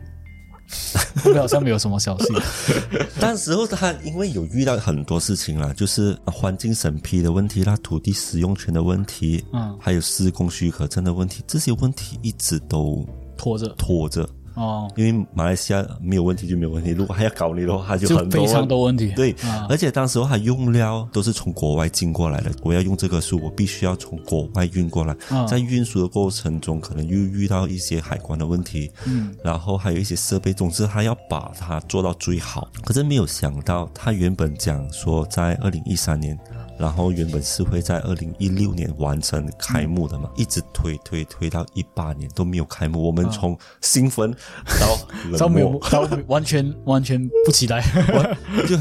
[1.23, 2.33] 后面好像没有什么消息。
[3.19, 14.27] 但时候他因为有遇到很多事情啦，就是环境审批的问题啦、土地使用权的问题，嗯还有施工许可证的问题，这些问题一直都拖着拖着。
[14.57, 19.13] 哦，因为马来西亚没有问题就没有问题，如果还要搞你的话，他就就很多非常多问题。
[19.15, 25.15] 对，啊而且当时候他用料都是从国外进过来的，我要用这棵树，我必须要从国外运过来。
[25.29, 32.67] 啊在运输的过程中，可能又遇到一些海关的问题，嗯，然后还有一些设备，总之他要把它做到最好。
[32.83, 36.37] 可是没有想到，他原本讲说在二零一三年。
[36.79, 43.01] 然后原本是会在二零一六年完成开幕的嘛，一直推推推到一八年都没有开幕。
[43.01, 44.31] 我们从兴奋
[44.79, 44.97] 到
[45.29, 47.81] 冷到没有漠，到完全完全不期待
[48.67, 48.77] 就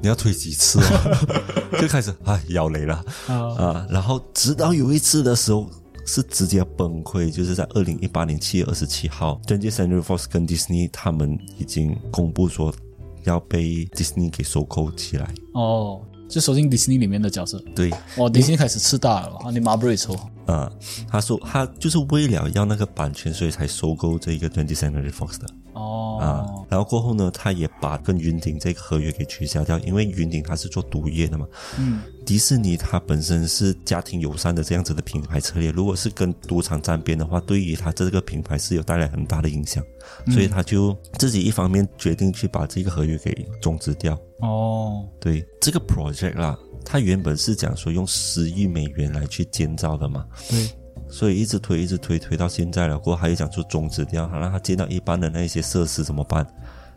[0.00, 1.18] 你要推几次啊，
[1.80, 5.68] 就开始啊摇雷了啊啊，然后直到有一次的时候。
[6.04, 12.74] 是直接崩溃，就是在二零一八年七月二十七号 t w e n y Century Fox 跟 Disney 他们已经公布说
[13.22, 15.32] 要被 Disney 给收购起来。
[15.54, 17.62] 哦，就收进迪士尼里面的角色。
[17.76, 20.16] 对，哦，迪士尼开始吃大了，啊，你 Marbury 抽
[20.46, 20.70] 啊、
[21.08, 25.46] 他说他就是为了要那个版权，所以才收购这个 Twenty Century Fox 的。
[25.74, 31.46] 啊哦，，然后过后呢，他也把跟云顶这个合约给取消掉，因为云顶它是做毒液的嘛。
[31.78, 39.82] 嗯，迪士尼它本身是家庭友善的这样子的品牌策略，如果是跟赌场沾边的话，对于它这个品牌是有带来很大的影响，
[40.30, 44.18] 所以他就自己一方面决定去把这个合约给终止掉。
[44.40, 50.68] 哦，对这个 project 啦，它原本是讲说用十亿美元来去建造的嘛，对，
[51.12, 52.98] 所以一直推，一直推，推到现在了。
[52.98, 56.44] 过后还有讲说终止掉，好让他见到一般的那些设施怎么办？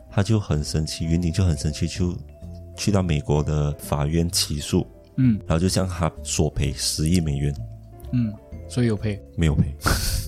[0.10, 2.17] 他就很生气，云顶就很生气，就
[2.78, 7.54] 去到美国的法院起诉，嗯然后就向他索赔十亿美元，
[8.13, 8.34] 嗯，
[8.69, 9.21] 所以有赔。
[9.36, 9.75] 没有赔，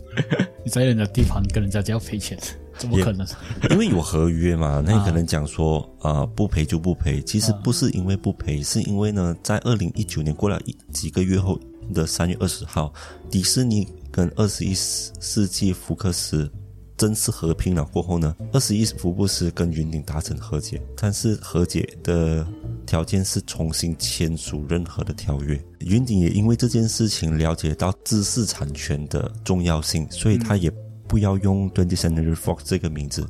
[0.65, 2.38] 你在人家地盘跟人家就要赔钱，
[2.78, 3.26] 怎么可能？
[3.69, 4.84] 因为有合约嘛。
[4.86, 11.58] 那你可能讲说啊、呃不赔就不赔，其实不是因为不赔，是因为呢，在二零一九年过了一几个月后
[11.93, 12.93] 的三月二十号，
[13.30, 16.50] 迪士尼跟二十一世纪福克斯
[16.97, 22.45] 正式合并了过后呢，二十一福布斯跟云顶达成和解，但是和解的
[22.86, 25.63] 条件是重新签署任何的条约。
[25.82, 30.71] 云顶也因为这件事情了解到知识产权的重要性，所以他也
[31.08, 33.28] 不要用 Twenty Century Fox 这个名字，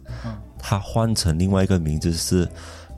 [0.58, 2.48] 他换成另外一个名字是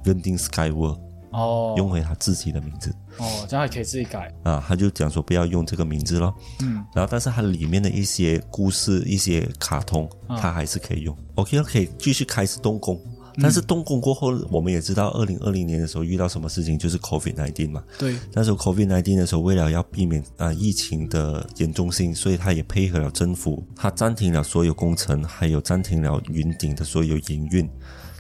[0.04, 1.00] Genting Skyworld，
[1.32, 2.94] 哦，用回他自己的名字。
[3.18, 4.34] 哦，这样还可以自己改。
[4.44, 6.34] 啊，他就讲说不要用这个名字咯。
[6.62, 11.16] 嗯，然后但是它里面的一些故事、一些卡通，它还是可以用。
[11.36, 13.00] OK，可以继续开始动工。
[13.42, 17.82] 但是动工过后，我们也知道，二零二零年的时候遇到什么事情，就是 COVID 1 9嘛。
[17.98, 27.70] 对，那时候 COVID 1 9的时候，为了要避免啊、疫情的严重性，所以他也配合了政府，他暂停了所有工程，还有暂停了云顶的所有营运，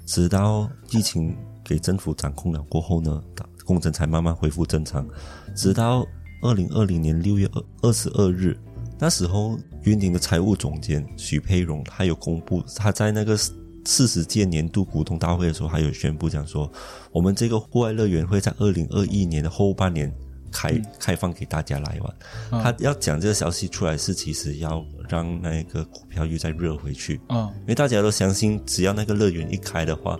[0.05, 1.36] 直到疫情
[1.70, 3.24] 给政府掌控了过后呢，
[3.63, 5.07] 工程才慢慢恢复正常。
[5.55, 6.03] 直到
[6.41, 8.57] 二零二零年六月二二十二日，
[8.97, 13.38] 那时候云顶的财务总监许佩荣，他有公布他在那个
[13.86, 16.72] 四十届年度股东大会的时候，还有宣布讲说，
[17.11, 20.11] 我们这个户外乐园会在二零二一年的后半年
[20.51, 22.63] 开、开放给大家来玩。
[22.63, 30.20] 他要讲这个消息出来，是其实要让那个股票又再热回去，嗯，因为大家都相信，只要那个乐园一开的话，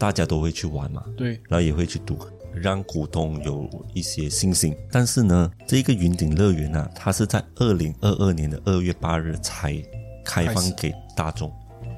[0.00, 1.04] 大家都会去玩嘛。
[1.16, 2.18] 对，然后也会去赌，
[2.54, 4.74] 让股东有一些信心。
[4.90, 9.76] 但是呢，这个云顶乐园啊，它是在二零二二年的二月八日才
[10.24, 11.50] 开放给大众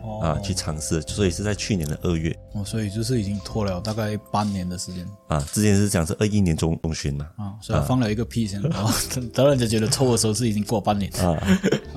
[0.03, 5.39] 哦啊去尝试，所以是在去年的二月哦，所以就是已经拖了大概半年的时间啊。
[5.53, 11.11] 之前是讲是二一年中中旬嘛啊，所以放了一个屁先，然后等等人家觉得臭的时候是已经过半年。
[11.25, 11.39] 啊，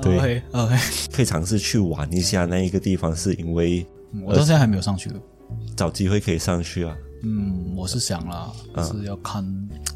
[0.01, 0.77] 对，OK OK，
[1.11, 3.85] 可以尝试去玩一下那一个地方，是因为
[4.23, 5.11] 我到现在还没有上去。
[5.75, 8.51] 找机会可以上去啊，嗯，我是想啦，
[8.83, 9.43] 是要看，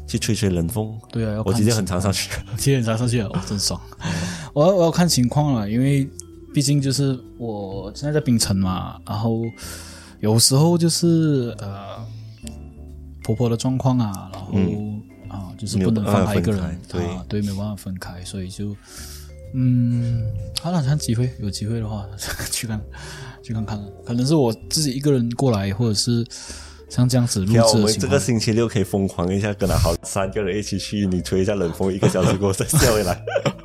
[0.06, 0.98] 去吹吹冷风。
[1.10, 3.80] 对啊，我今天很情常上去，况，今天很常上去了， 哦，真爽。
[4.52, 6.08] 我要我要看情况了，因为
[6.52, 9.42] 毕竟就是我现在在冰城嘛，然后
[10.20, 12.04] 有时候就是呃
[13.22, 14.52] 婆婆的状况啊，然后、
[15.28, 16.66] 啊就是不能放她一个人嗯
[16.98, 18.74] 没有办法分开啊，对，没有办法分开，所以就
[19.54, 20.24] 嗯，
[20.60, 22.06] 好了，看机会，有机会的话
[22.50, 22.80] 去看
[23.50, 26.24] 去看看，可能是我自己一个人过来，或者是
[26.88, 28.18] 像这样子录制这个。
[28.18, 33.20] 星期六可以疯狂一下，跟他好三个人一起去，你吹一下冷风，一个小时过后再下回来。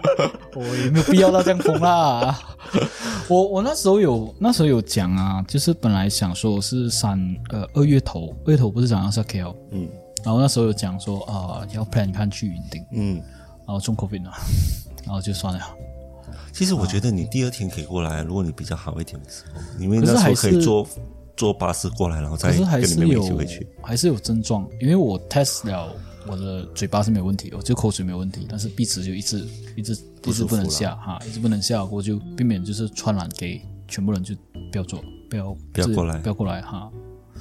[0.56, 2.40] 我也没有必要到这样疯啦。
[3.28, 7.20] 我我那时候有那时候有讲啊，就是本来想说是三
[7.50, 9.88] 呃二月头，二月头不是讲要是 KL，嗯
[10.24, 13.16] 然后那时候有讲说啊、要 plan 看去云顶，嗯，
[13.68, 14.32] 然后中 COVID 了，
[15.04, 15.60] 然后就算了。
[16.56, 20.88] 其实我觉得你第二天可以过来，如果你比较好一点的时候，你们那时候可以坐
[21.36, 22.50] 坐巴士过来，然后再
[22.80, 23.68] 跟你妹妹一有起回去。
[23.84, 25.94] 还是有症状，因为我 test 了
[26.26, 29.46] 我的嘴巴是没有问题，我就口水没有问题，但是鼻子就一直
[29.76, 29.92] 一直
[30.24, 34.34] 一直不能下哈，一直不能下，我就避免就是传染给全部人，就
[34.72, 36.90] 不要做，不要不要过来不要过来哈。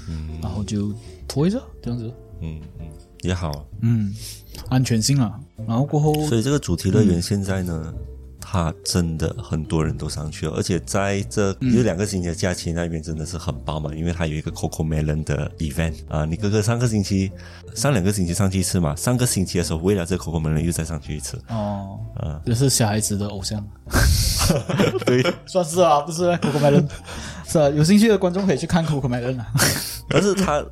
[0.09, 0.93] 嗯，然后就
[1.29, 2.87] 拖一下这样子，嗯嗯，
[3.23, 3.65] 也好。
[3.81, 4.13] 嗯，
[4.71, 5.39] 安全性啊。
[5.69, 7.95] 然后过后所以这个主题乐园现在呢，
[8.55, 16.25] 它真的很多人都上去了，而且在这嗯有两个星期的假期那边真的是很爆满，因为它有一个 Coco Melon 的 event 啊。
[16.25, 17.33] 你哥哥上个星期、
[17.75, 21.37] 上两个星期上去一次嘛，上个星期的时候为了这 Coco Melon 又再上去一次。
[21.49, 23.61] 哦，啊这是小孩子的偶像，
[25.05, 26.89] 对，算是啊，不是 Coco Melon，
[27.45, 29.47] 是啊，有兴趣的观众可以去看 Coco Melon 啊。
[30.09, 30.65] 但是他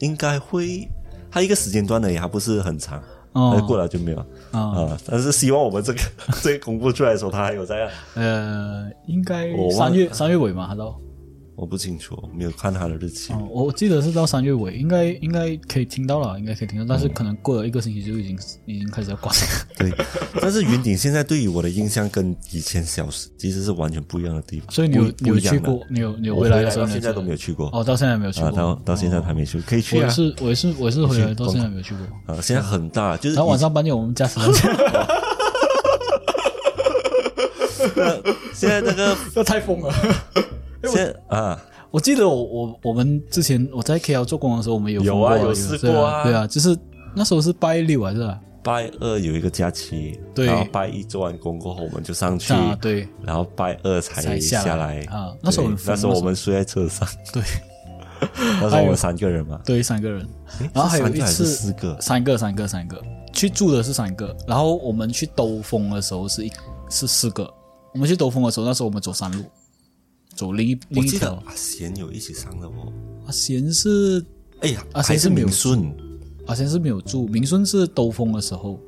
[0.00, 0.90] 应该会，
[1.30, 3.00] 他一个时间段的也还不是很长，
[3.32, 4.18] 哦它过了就没有
[4.50, 4.98] 啊啊。
[5.06, 6.00] 但是希望我们这个
[6.42, 10.98] 这个公布出来的时候，他还有在，呃，应该三月三月尾嘛，他到。
[11.58, 13.32] 我不清楚，没有看他的日期。
[13.32, 19.40] 哦，我记得是到三月尾，应该应该可以听到了，应该可以听到，但是可能过了一个星期就已经已经开始要关了。
[19.76, 19.92] 对，
[20.40, 24.70] 但是云顶现在对于我的印象跟以前小时其实是完全不一样的地方。
[24.70, 25.84] 所以你有你有去过？
[25.90, 28.56] 你有你有回来的时候到现在都没有去去过哦，到现在没有去啊，过。
[28.56, 30.10] 到到现在还没去，可以去啊我也。
[30.10, 32.06] 是我也是我也是回来到去现在没有去过。
[32.32, 34.38] 啊，现在很大，就是然后晚上半夜我们驾驶
[38.54, 39.92] 现在那个这太疯了。
[40.82, 41.60] 现在啊，
[41.90, 46.22] 我记得我我我们之前我在 KL 做工的时候，我们有有啊有试过啊。
[46.24, 46.76] 对啊，就是
[47.14, 48.38] 那时候是拜六还是吧？
[48.62, 50.46] 拜二有一个假期，对。
[50.46, 53.08] 然后拜一做完工过后我们就上去，啊，对。
[53.22, 57.42] 然后拜二才才下下来来啊那时候那时候我们睡在车上，对。
[58.60, 60.28] 那时候 我们三个人嘛，对，三个人，
[60.74, 63.00] 然后还有一次四个，三个三个三个。
[63.32, 66.50] 去住的是三个，然后我们去兜风的时候是一
[66.90, 67.48] 是四个。
[67.94, 69.44] 我们去兜风的时候，那时候我们走山路，
[70.38, 71.18] 走另一我另一条。
[71.18, 72.92] 记得阿贤有一起上的哦，
[73.26, 74.24] 阿贤是
[74.60, 75.92] 哎呀，阿贤是没有明顺，
[76.46, 78.78] 阿贤是没有住，明顺是兜风的时候。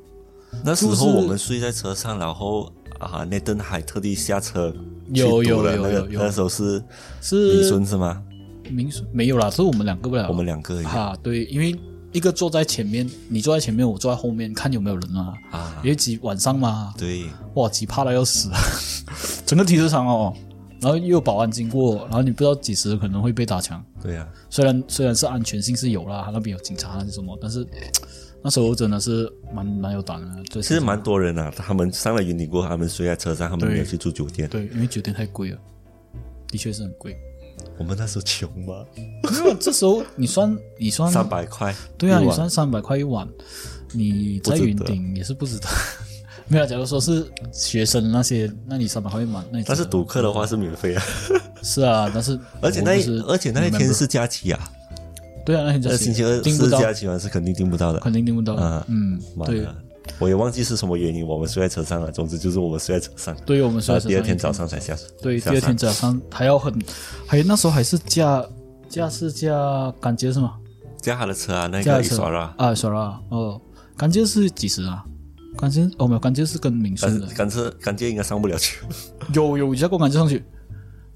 [0.63, 4.73] 那时候我们睡在车上，然后啊，那顿还特地下车
[5.13, 6.81] 有有有有有那时候是
[7.19, 8.23] 是明顺是吗？
[8.69, 10.29] 明顺没有啦，是我们两个不了。
[10.29, 11.77] 我们两个而已啊，对，因为
[12.13, 15.33] 一个坐在前面，你坐在前面，我坐在后面，看有没有人啊。
[15.51, 17.25] 啊因，为挤晚上嘛，对，
[17.55, 18.59] 哇，挤怕的要死啊！
[19.45, 20.33] 整个停车场哦，
[20.81, 23.83] 然后又有保安经过，然后你不知道几时可能会被打枪。
[24.01, 27.65] 对啊，虽然虽然是安全性是有啦，他那边有警察还是什么，但是
[28.43, 30.43] 那时候真的是蛮蛮有胆的。
[30.51, 34.49] 对，其实蛮多人啊，他们上了云顶过后，他们睡在车上，他们对没有去住酒店。
[34.49, 35.59] 对，因为酒店太贵了，
[36.47, 37.15] 的确是很贵。
[37.77, 38.83] 我们那时候穷吗？
[38.95, 43.27] 没有，这时候你算你算三百块，对啊，你算三百块一晚，
[43.93, 45.67] 你在云顶也是不值得。
[46.51, 51.03] 没有，假如说是学生那些，那你三百块一碗，那你但是赌客的话是免费啊，
[51.63, 52.91] 是啊，但是而且那
[53.23, 54.59] 而且那一天是假期啊，
[55.45, 57.99] 对啊，那天假呃，期星期二是假期嘛，是肯定订不到的。
[58.01, 58.57] 肯定订不到。
[58.57, 58.85] 的啊。
[58.89, 59.65] 嗯，对。
[60.19, 62.11] 我也忘记是什么原因，我们睡在车上了。
[62.11, 64.93] 总之就是我们睡在车上，对，我们睡在车上第二天早上才下。
[65.21, 66.73] 对，第二天早上还要很，
[67.25, 68.43] 还有那时候还是驾
[68.89, 70.55] 驾是驾感觉是吗？
[71.01, 73.61] 驾他的车啊，那个伊耍啦，啊，耍啦哦，
[73.95, 75.05] 感觉是几十啊？
[75.57, 78.79] 赶街哦没有，赶街是跟民顺的赶，赶车赶街应该上不了去。
[79.33, 80.43] 有有加过赶街上去，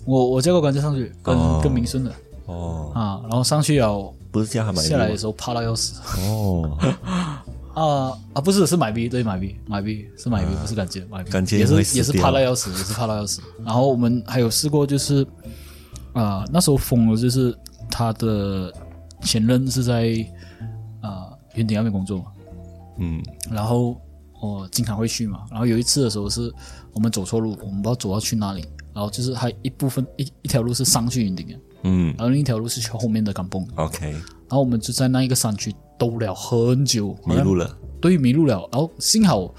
[0.06, 2.12] 我我加过赶街上去，跟、哦跟民顺的
[2.46, 6.78] 哦，啊，然后上去了，不是叫还买下来的时候怕到要死哦，
[7.74, 8.42] 啊啊！
[8.42, 13.42] 不是是买币对买币买币是买 B、不是赶街买币也是也是怕到要死，也是怕到要死。
[13.66, 15.26] 然后我们还有试过就是
[16.14, 17.54] 啊、那时候疯了，就是
[17.92, 18.72] 他的
[19.22, 20.16] 前任是在
[21.02, 22.26] 啊云顶那边工作嘛，
[23.00, 23.22] 嗯，
[23.52, 24.00] 然后
[24.46, 25.46] 我经常会去嘛。
[25.50, 26.54] 然后有一次的时候是
[26.94, 37.78] 我们走错路，我们不知道走到去哪里，然后就是还一部分一一条路是上去云顶的，嗯然后另一条路是去后面的港崩，，OK，然后我们就在那一个山区兜了很久，迷路了。
[38.02, 38.70] 对，迷路了。
[38.72, 39.52] 然后幸好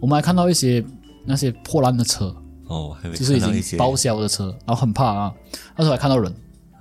[0.00, 0.84] 我们还看到一些
[1.24, 2.34] 那些破烂的车，
[2.66, 5.34] 哦，就是已经报销的车，然后很怕啊。
[5.74, 6.30] 那时候还看到人，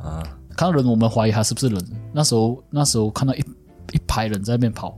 [0.01, 0.22] 啊，
[0.57, 1.86] 看到人我们怀疑他是不是人。
[2.11, 3.39] 那时候那时候看到一
[3.93, 4.97] 一排人在那边跑，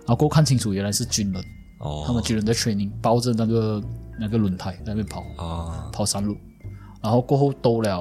[0.00, 1.42] 然后过后看清楚原来是军人，
[1.78, 3.82] 哦，他们军人在 training，包着那个
[4.18, 6.36] 那个轮胎在那边跑啊，跑山路，
[7.02, 7.96] 然后过后兜了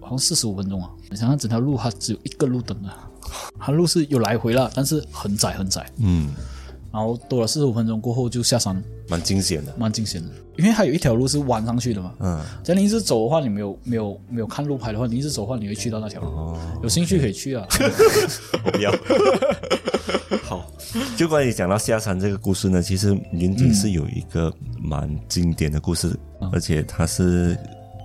[0.00, 0.90] 好像四十五分钟啊。
[1.10, 3.08] 你想想整条路它只有一个路灯啊，
[3.60, 5.88] 它路是有来回了，但是很窄很窄。
[5.98, 6.32] 嗯，
[6.92, 9.74] 然后兜了四十五分钟过后就下山，蛮惊险的。
[9.78, 12.12] 蛮惊险的，因为它有一条路是弯上去的嘛。
[12.20, 16.28] 嗯，只要你一直走的话，你没有没有没有看路牌的话，你一直走的话，你会去到那条路。
[16.28, 17.66] 哦，有兴趣可以去啊。
[18.64, 18.92] 我不要。
[20.44, 20.66] 好，
[21.16, 24.52] 就关于讲到下山这个故事呢，其实云顶是有一个
[24.82, 26.14] 蛮经典的故事，
[26.52, 27.56] 而且它是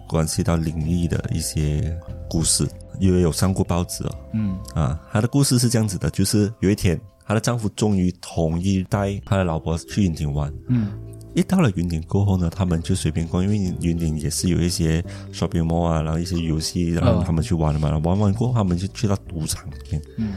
[0.07, 1.97] 关系到灵异的一些
[2.29, 2.67] 故事，
[2.99, 4.15] 因为有上过报纸哦。
[4.33, 10.53] 嗯啊，他的故事是这样子的，就是有一天，她的丈夫终于同意带她的老婆去云顶玩。
[10.67, 10.91] 嗯
[11.39, 17.89] 一到了云顶过后呢，他们就随便逛，因为云顶也是有一些 shopping mall 啊，然后一些游戏，然后他们去玩了嘛。
[17.99, 20.01] 玩完过后，他们就去到赌场里面。
[20.17, 20.33] 嗯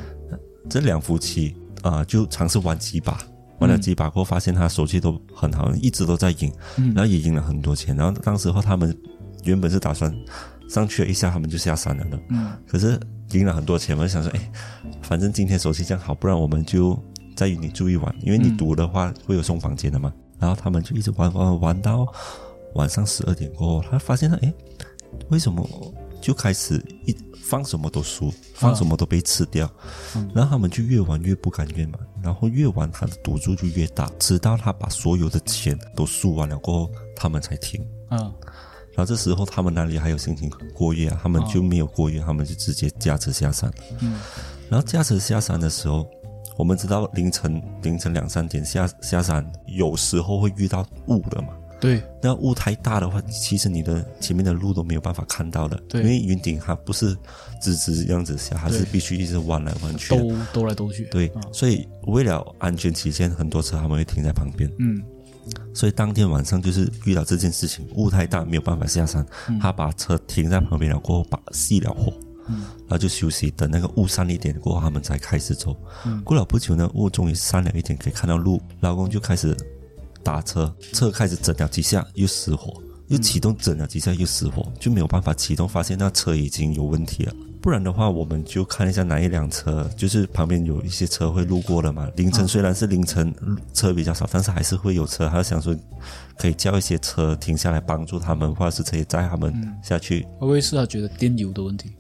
[0.71, 3.19] 这两夫妻啊、就尝试玩几把，
[3.59, 7.95] 玩了几把过后，发现他手气都很好，一直都在赢，嗯然后也赢了很多钱。
[7.97, 8.97] 然后当时候他们
[9.43, 10.15] 原本是打算
[10.69, 12.19] 上去了一下，他们就下山了的。
[12.31, 12.99] 嗯可是
[13.33, 14.53] 赢了很多钱，我就想说，哎，
[15.03, 16.97] 反正今天手气这样好，不然我们就
[17.35, 20.13] 在云顶住一晚，因为你赌的话会有送房间的嘛。
[20.43, 22.05] 然后他们就一直玩玩玩到
[22.75, 24.53] 晚上十二点过后，他发现了，哎，
[25.29, 25.65] 为什么
[26.21, 29.71] 就开始一放什么都输，放什么都被吃掉，
[30.35, 37.81] 然后他们就越玩越不甘愿嘛，然后越玩他的赌注就越大，直到他把所有的钱都输完了过后，他们才停。
[38.11, 38.35] 嗯
[38.95, 41.19] 然后这时候他们哪里还有心情过夜啊？
[41.23, 43.73] 他们就没有过夜，他们就直接驾车下山。
[44.01, 44.19] 嗯
[44.69, 46.07] 然后驾车下山的时候，
[46.57, 51.49] 我们知道凌晨凌晨两三点下下山，有时候会遇到雾的嘛。
[51.81, 55.77] 对那雾太大的话，其实你的前面的路都没有办法看到的。
[55.89, 57.17] 对因为云顶它不是
[57.61, 60.17] 直直这样子下，它是必须一直弯来弯去。
[60.17, 61.07] 兜兜来兜去。
[61.07, 64.71] 对，所以为了安全起见，很多车他们会停在旁边。
[64.79, 65.03] 嗯
[65.75, 69.27] 所以当天晚上就是遇到这件事情，雾太大没有办法下山，
[69.61, 72.13] 他把车停在旁边了，过后把熄了火，
[72.53, 75.77] 然后就休息，等那个雾散一点过后，他们才开始走。
[76.25, 79.57] 过了不久呢，雾终于散了一点，可以看到路，老公就开始
[80.23, 82.73] 打车，车开始整了几下又失火，
[83.09, 87.33] 又启动整了几下又失火，就没有办法启动，发现那车已经有问题了。
[87.61, 92.09] 不然的话，我们就看一下哪一辆车，就是旁边有一些车会路过的嘛。
[92.17, 93.33] 凌晨虽然是凌晨
[93.73, 95.29] 车比较少，但是还是会有车。
[95.29, 95.73] 他想说，
[96.37, 100.23] 可以叫一些车停下来帮助他们，或者是可以载他们下去。
[100.41, 101.93] 会不会是他觉得电油的问题？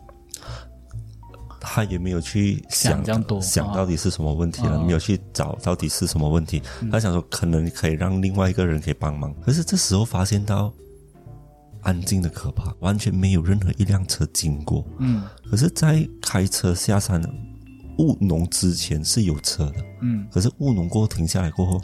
[1.64, 3.04] 他也没有去想
[3.40, 6.60] 想到底是什么问题了，啊没有去找到底是什么问题。
[6.90, 9.32] 他想说，可能可以让另外一个人可以帮忙。
[9.40, 10.72] 可是这时候发现到
[11.82, 14.84] 安静的可怕，完全没有任何一辆车经过。
[14.98, 17.32] 嗯可是，在开车下山的
[17.98, 21.80] 务农之前是有车的，嗯可是务农过后停下来过后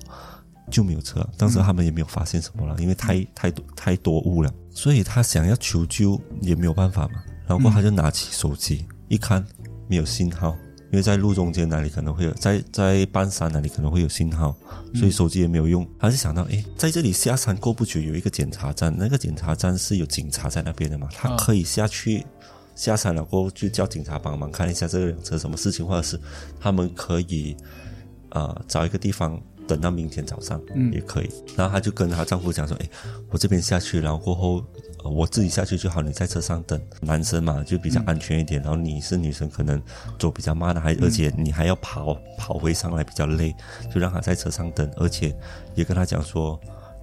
[0.70, 1.30] 就没有车了。
[1.36, 7.22] 当时他们也没有发现什么了，因为太太多太多雾了，所以他想要求救也没有办法嘛。
[7.46, 9.42] 然后他就拿起手机、一看，
[9.88, 10.56] 没有信号，
[10.92, 14.56] 因为在路中间哪里可能会有，在在半山哪里可能会有信号，
[14.94, 15.88] 所以手机也没有用。
[15.98, 22.24] 他就想到，诶，在这里下山过不久有一个检查站，那个检查站是有警察在那边的嘛，他可以下去。
[22.74, 26.16] 下山了过后就叫警察帮忙看一下这辆车什么事情，或者是
[26.60, 27.56] 他们可以
[28.28, 29.36] 呃找一个地方
[29.66, 31.28] 等到明天早上，嗯也可以。
[31.56, 32.88] 然后她就跟她丈夫讲说：“哎，
[33.30, 36.80] 我这边下去，然后过后、呃我自己下去就好，你在车上等。
[37.00, 39.82] 男生嘛就比较安全一点，然后你是女生，可能
[40.18, 43.54] 走比较慢的，还而且你还要跑跑回上来比较累，
[43.92, 45.36] 就让他在车上等，而且
[45.74, 46.58] 也跟他讲说。”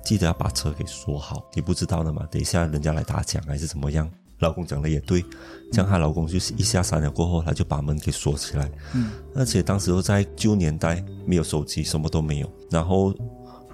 [0.06, 4.08] 记得要把车给锁好，你不知道的嘛，等一下人家来打抢还是怎么样。
[4.38, 5.26] 老公讲的也对，
[5.72, 8.70] 这样她老公就是一下山了过后，他就把门给锁起来。
[8.93, 13.12] 嗯，而且当时候在旧年代，没有手机，什么都没有，然后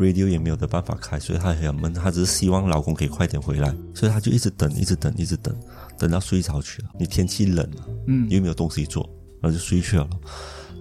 [0.01, 5.55] radio 也没有的办法开，所以她很闷，她只是希望老公可以快点回来，所以她就一直等，一直等，一直等，
[5.97, 6.89] 等到睡着去了。
[6.99, 9.07] 你天气冷嘛，嗯又没有东西做，
[9.39, 10.09] 然后就睡去了。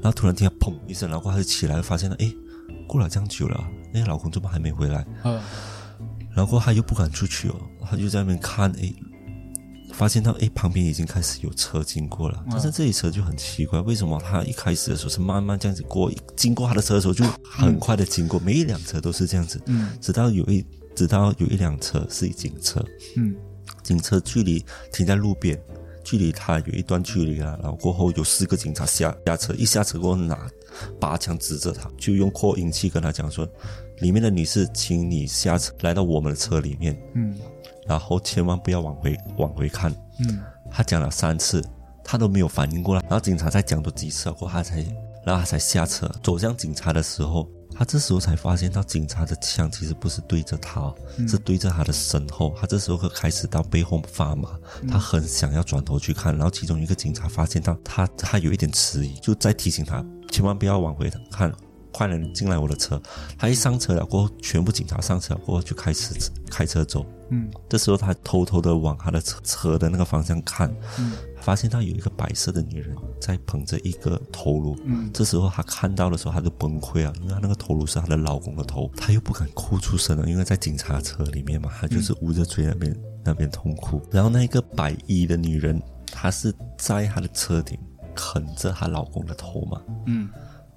[0.02, 2.32] 然后突然听到砰一声，然后她就起来，发现了，哎，
[2.88, 3.62] 过了这样久了，
[3.92, 5.06] 那个老公怎么还没回来？
[5.24, 5.38] 嗯，
[6.34, 8.94] 然后她又不敢出去哦，她就在那边看，诶，
[10.01, 19.90] 发现到哎旁边已经开始有车经过了，但是这里车就很奇怪，为什么他一开始的时候是慢慢这样子过，经过他的车的时候就很快的经过，每一辆车都是这样子，嗯。
[20.01, 22.82] 直到有一直到有一辆车是警车，
[23.18, 23.36] 嗯
[23.82, 25.62] 警车距离停在路边，
[26.03, 30.48] 距离他有一段距离了，然后过后有四个警察下下车，一下车过后拿
[30.98, 33.46] 拔枪指着他，就用扩音器跟他讲说
[34.01, 37.36] ：“里面的女士，请你下车，来到我们的车里面，嗯
[37.91, 39.93] 然后千万不要往回往回看。”
[40.26, 40.41] 嗯
[40.72, 41.61] 他讲了三次，
[42.05, 44.76] 他都没有反应过来，然后警察再讲多几次过后，他才，
[45.24, 50.95] 然后他才下车走向警察的时候，他这时候才发现到警察的枪其实不是对着他哦，
[51.26, 52.55] 是对着他的身后。
[52.61, 54.51] 他这时候会开始到背后发麻，
[54.88, 61.53] 他很想要转头去看，然后其中一个警察发现到他，他有一点迟疑，就在提醒他千万不要往回看。
[61.93, 63.01] 快人进来我的车！
[63.38, 66.14] 他一上车了过后，全部警察上车了过后就开始
[66.51, 67.05] 开车走。
[67.32, 70.68] 嗯这时候他偷偷的往他的车车的那个方向看，
[70.99, 74.76] 嗯发现他有一个白色的女人在捧着一个头颅。
[74.84, 84.03] 嗯这时候他看到的时候，他就崩溃了，因为他那个头颅是她的老公的头，他又不敢哭出声了，因为在警察车里面嘛，他就是捂着嘴那边、那边痛哭。
[84.11, 85.80] 然后那个白衣的女人，
[86.11, 87.78] 她是在她的车顶
[88.12, 89.80] 啃着她老公的头嘛。
[90.07, 90.28] 嗯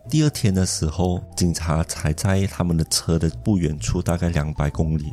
[0.09, 5.11] 第二天的时候，警察才在他们的车的不远处，大概两百公里，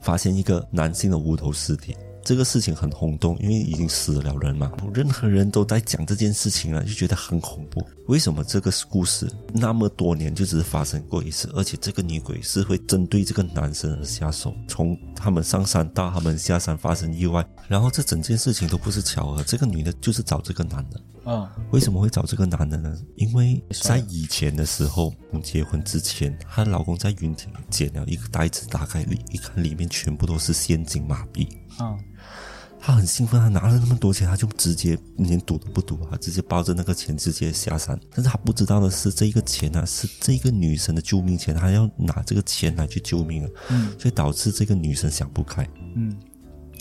[0.00, 1.96] 发现一个男性的无头尸体。
[2.22, 7.80] 这个事情很轰动，因为已经死了人嘛，任何人都在讲这件事情了，就觉得很恐怖。
[8.08, 21.00] 为什么这个故事那么多年就只是发生过一次，而且这个女鬼是会针对这个男生而下手，从他们上山到他们下山发生意外，然后这整件事情都不是巧合，这个女的就是找这个男的。
[21.26, 22.96] 啊为什么会找这个男的呢？
[23.16, 25.12] 因为在以前的时候，
[25.42, 31.48] 结婚之前，她老公在云顶捡了一个袋子，打开里一看，里面全部都是现金马币。
[31.78, 31.96] 啊
[32.78, 37.98] 她很兴奋，她拿了那么多钱，她就直接连赌都不赌，她直接抱着那个钱直接下山。
[38.10, 45.68] 但是她不知道的是，这个钱呢、是这个女生的救命钱，她要拿这个钱来去救命啊，嗯所以导致这个女生想不开。
[45.96, 46.16] 嗯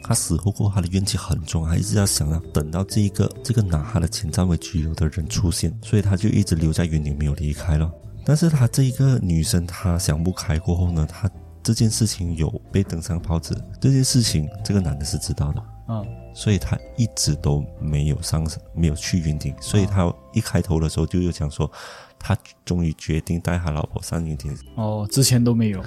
[0.08, 7.92] 他死后过后，他的怨气很重，他一直要想要等到这一个这个拿他的钱占为己有的人出现，所以他就一直留在云顶没有离开了。
[8.24, 11.30] 但是他这一个女生，她想不开过后呢，她
[11.64, 16.06] 这件事情有被登上报纸，这件事情这个男的是知道的，嗯。
[16.36, 21.72] 所以他一直都没有上没有去云顶，所以他一开头的时候就又讲说，
[22.20, 25.82] 他终于决定带他老婆上云顶，哦，之前都没有，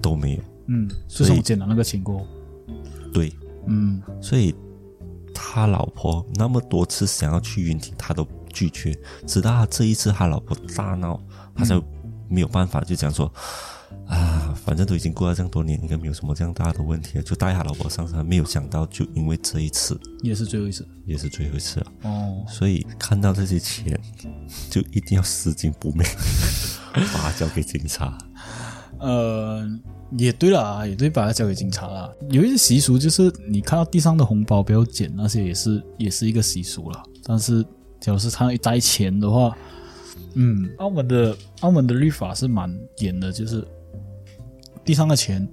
[0.00, 0.42] 都没有。
[0.68, 2.26] 嗯，所以自从捡了那个钱过后，
[3.12, 3.30] 对，
[3.66, 4.54] 嗯所以
[5.34, 8.96] 他老婆那么多次想要去云顶，他都拒绝。
[9.26, 11.20] 直到他这一次，他老婆大闹，
[11.54, 11.80] 他才
[12.28, 13.32] 没有办法，就讲说
[14.06, 18.24] 啊，反正都已经过了这样多年，应该没有什么这样大的问题了，就带他老婆上山。
[18.24, 23.98] 没有想到，就因为这一次也是最后一次也是最后一次了，哦，所以看到这些钱，
[24.68, 26.04] 就一定要拾金不昧，
[26.92, 28.16] 把它交给警察。
[29.00, 29.66] 呃，
[30.18, 32.12] 也对啦，也对，把它交给警察啦。
[32.28, 37.02] 有一些习俗就是你看到地上的红包不要捡，那些也是也是一个习俗啦。
[37.24, 37.62] 但是
[38.00, 39.56] 假如是他一袋钱的话，
[40.34, 43.66] 嗯，澳门的澳门的律法是蛮严的，就是
[44.84, 45.46] 地上的钱，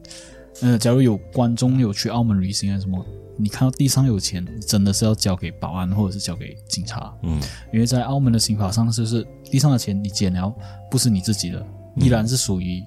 [0.61, 3.05] 呃，假如有观众有去澳门旅行啊什么，
[3.37, 7.39] 你看到地上有钱，真的是要交给保安或者是交给警察，嗯
[7.71, 10.53] 因为在澳门的刑法上，就是地上的钱你捡了
[10.89, 11.65] 不是你自己的，
[11.97, 12.83] 依然是属于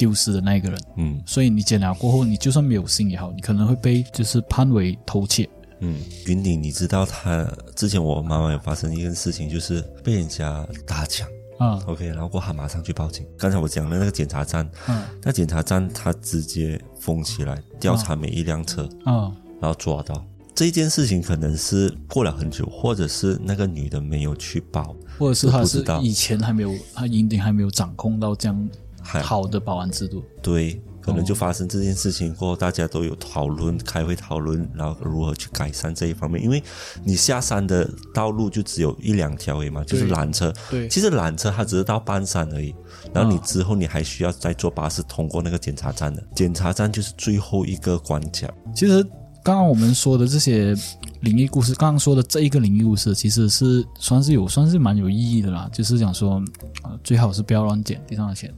[0.00, 0.80] 丢失的那一个人。
[0.96, 5.46] 嗯所以你捡了过后，你就算没有信也好，你可能会被就是判为偷窃。
[5.80, 7.46] 嗯，云顶，你知道他
[7.76, 11.28] 之前我妈妈有发生一件事情，就是被人家打抢。
[11.58, 13.26] 啊 OK，然后过后他马上去报警。
[13.36, 19.30] 刚才我讲的那个检查站，嗯那检查站他直接封起来，调查每一辆车，啊
[19.60, 20.24] 然后抓到
[20.54, 28.89] 这件事情可能是过了很久，或者是那个女的没有去报，或者是他是我不知道以前还没有，他云顶还没有掌控到这样还
[29.22, 30.22] 好的保安制度。
[30.42, 36.42] 对，可能就发生这件事情过后，大家都有讨论，开会讨论，然后如何去改善这一方面。
[36.42, 36.62] 因为
[37.02, 40.52] 你下山的道路就只有一两条而已嘛，就是缆车。
[40.70, 42.74] 对其实缆车它只是到半山而已，
[43.12, 48.48] 然后你之后你还需要再坐巴士通过那个检查站的，检查站就是最后一个关卡。
[48.74, 49.02] 其实
[49.42, 50.76] 刚刚我们说的这些
[51.22, 55.68] 灵异故事，刚刚说的这一个灵异故事，其实是算是有算是蛮有意义的啦。
[55.72, 56.42] 就是讲说，
[56.82, 58.52] 呃，最好是不要乱捡地上的钱，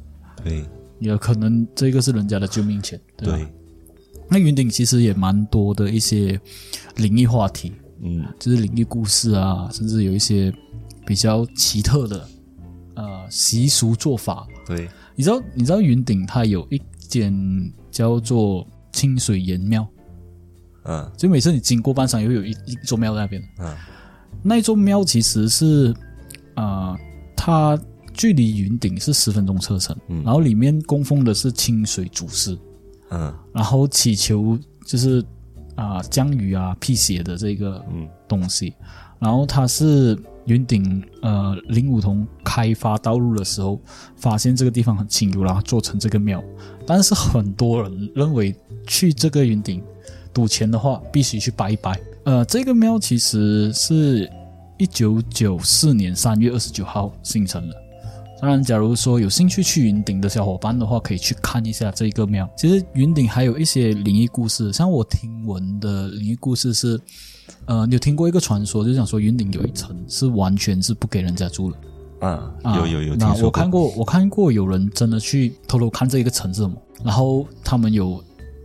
[0.45, 0.65] 对。
[0.99, 3.37] 也可能这个是人家的救命钱，对吧？
[3.37, 3.53] 对，
[4.31, 6.41] 那云顶其实也蛮多的一些
[6.95, 7.73] 灵异话题，
[8.03, 10.55] 嗯，就是灵异故事啊，甚至有一些
[11.05, 12.29] 比较奇特的
[12.95, 14.47] 呃习俗做法。
[14.65, 17.35] 对，你知道，你知道云顶它有一间
[17.91, 19.85] 叫做清水岩庙，
[20.85, 21.11] 嗯。
[21.17, 23.43] 就每次你经过半山，又有一一座庙在那边。
[23.59, 23.77] 嗯。
[24.41, 25.93] 那一座庙其实是，
[26.55, 26.97] 呃，
[27.37, 27.77] 它
[28.13, 32.59] 距离云顶是十分钟车程，然后里面供奉的是清水祖师，
[33.11, 33.35] 嗯。
[33.53, 35.25] 然后祈求就是
[35.75, 38.09] 啊、降雨啊辟邪的这个嗯。
[38.29, 38.73] 东西，
[39.19, 43.79] 然后它是云顶呃林武同开发道路的时候，
[44.17, 46.43] 发现这个地方很清幽，然后做成这个庙，
[46.87, 48.57] 但是很多人认为
[48.87, 49.83] 去这个云顶
[50.33, 52.01] 赌钱的话，必须去拜一拜。
[52.25, 54.31] 呃，这个庙其实是
[54.79, 57.82] 一九九四年三月二十九号形成的。
[58.43, 62.51] 当然，假如说有兴趣去云顶的小伙伴的话，可以去看一下这个庙。
[62.57, 67.01] 其实云顶还有一些灵异故事，像我听闻的灵异故事是，
[67.67, 71.79] 呃，你有听过一个传说，就是讲说云顶有一层是完全是不给人家住的。
[72.19, 78.21] 啊，啊有有有那听说我看过，我看过有人真的去偷偷看这一个层是什么，然后他们有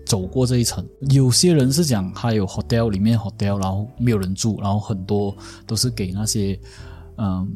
[0.07, 0.83] 走过这一层。
[1.11, 6.59] 有些人是讲他有 hotel 里面 hotel，然后没有人住，然后很多都是给那些
[7.17, 7.47] 嗯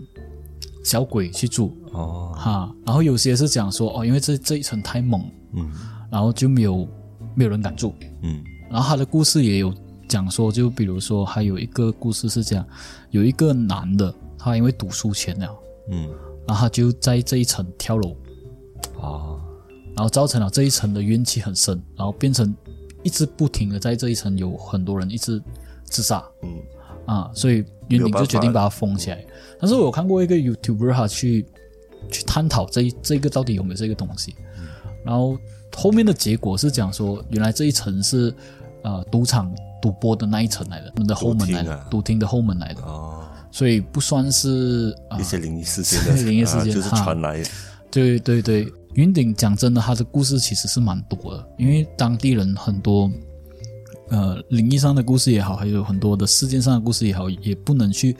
[0.83, 2.75] 小鬼去住哦，哈。
[2.85, 5.21] 然后有些是讲说哦，因为这这一层太猛，
[5.53, 5.71] 嗯
[6.11, 6.87] 然后就没有
[7.35, 7.93] 没有人敢住。
[8.23, 9.73] 嗯然后他的故事也有
[10.07, 12.65] 讲说，就比如说还有一个故事是这样
[13.09, 15.49] 有一个男的，他因为赌输钱了。
[15.89, 16.09] 嗯
[16.47, 18.15] 然后他就在这一层跳楼，
[18.99, 19.37] 啊
[19.95, 22.55] 然后造成了这一层的怨气很深，然后变成
[23.03, 25.41] 一直不停的在这一层有很多人一直
[25.83, 26.49] 自杀嗯
[27.05, 29.23] 啊，所以云顶就决定把它封起来。
[29.61, 31.45] 但是我有看过一个 YouTuber 哈去
[32.09, 34.35] 去探讨这这个到底有没有这个东西，
[35.05, 35.37] 然后
[35.75, 38.33] 后面的结果是讲说，原来这一层是
[38.81, 46.03] 呃赌场赌博的那一层来的，他们的后门来的赌厅啊，赌厅的后门来的，哦，所以不算是啊一些灵异事件。
[46.05, 47.43] 的 灵异事件啊就是传来。
[47.91, 53.11] 对对对，云顶讲真的，它的故事其实是蛮多的，因为当地人很多，
[54.09, 58.15] 呃，灵异上的故事也好，还有很多的事件上的故事也好，也不能去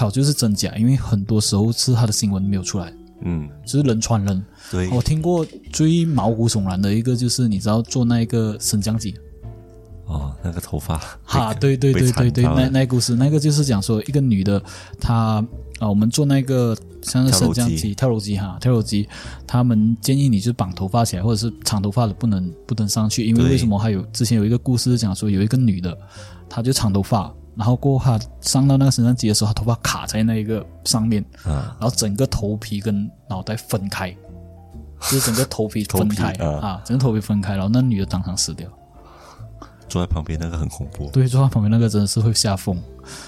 [0.00, 2.90] 考就是真假，因为很多时候是他的新闻没有出来，
[3.22, 3.48] 嗯。
[3.66, 4.42] 就是人传人。
[4.70, 4.88] 对。
[4.88, 9.14] 我听过最毛骨悚然的一个，就是你知道做那一个升降机，
[10.06, 14.60] 哦那个头发哈，对对对对对，那那故事，那个就是讲说一个女的，
[14.98, 15.44] 她
[15.78, 19.08] 啊，我们做那个像是升降机、跳楼机哈，跳楼机，
[19.46, 23.78] 他们建议你就绑头发起来，或者是长头发的不能不能上去，因为为什么？
[23.78, 25.96] 还有之前有一个故事讲说，有一个女的，
[26.48, 31.76] 她就长头发，然后过后他上到那个升降机的时候，他头发卡在那个上面，啊。
[31.78, 34.10] 然后整个头皮跟脑袋分开，
[35.02, 36.48] 就是整个头皮分开皮啊。
[36.48, 38.66] 啊，整个头皮分开，然后那女的当场死掉。
[39.90, 41.10] 坐在旁边那个很恐怖。
[41.10, 42.78] 对，坐在旁边那个真的是会吓疯，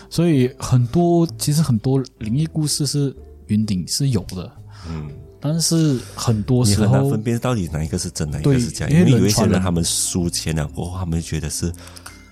[0.09, 3.15] 所以很多其实很多灵异故事是
[3.49, 4.51] 云顶是有的，
[4.89, 5.11] 嗯。
[5.45, 11.73] 但是很多你时候很难分辨到底哪一个是真哪一对个是假，因为有一些人他们输钱了过后，他们就觉得是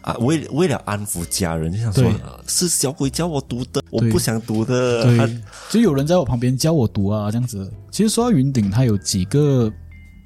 [0.02, 2.10] 啊，为为了安抚家人，就想说
[2.46, 5.04] 是小鬼教我读的，我不想读的。
[5.04, 5.40] 对，
[5.70, 7.70] 就有人在我旁边教我读啊，这样子。
[7.90, 9.70] 其实说到云顶，它有几个，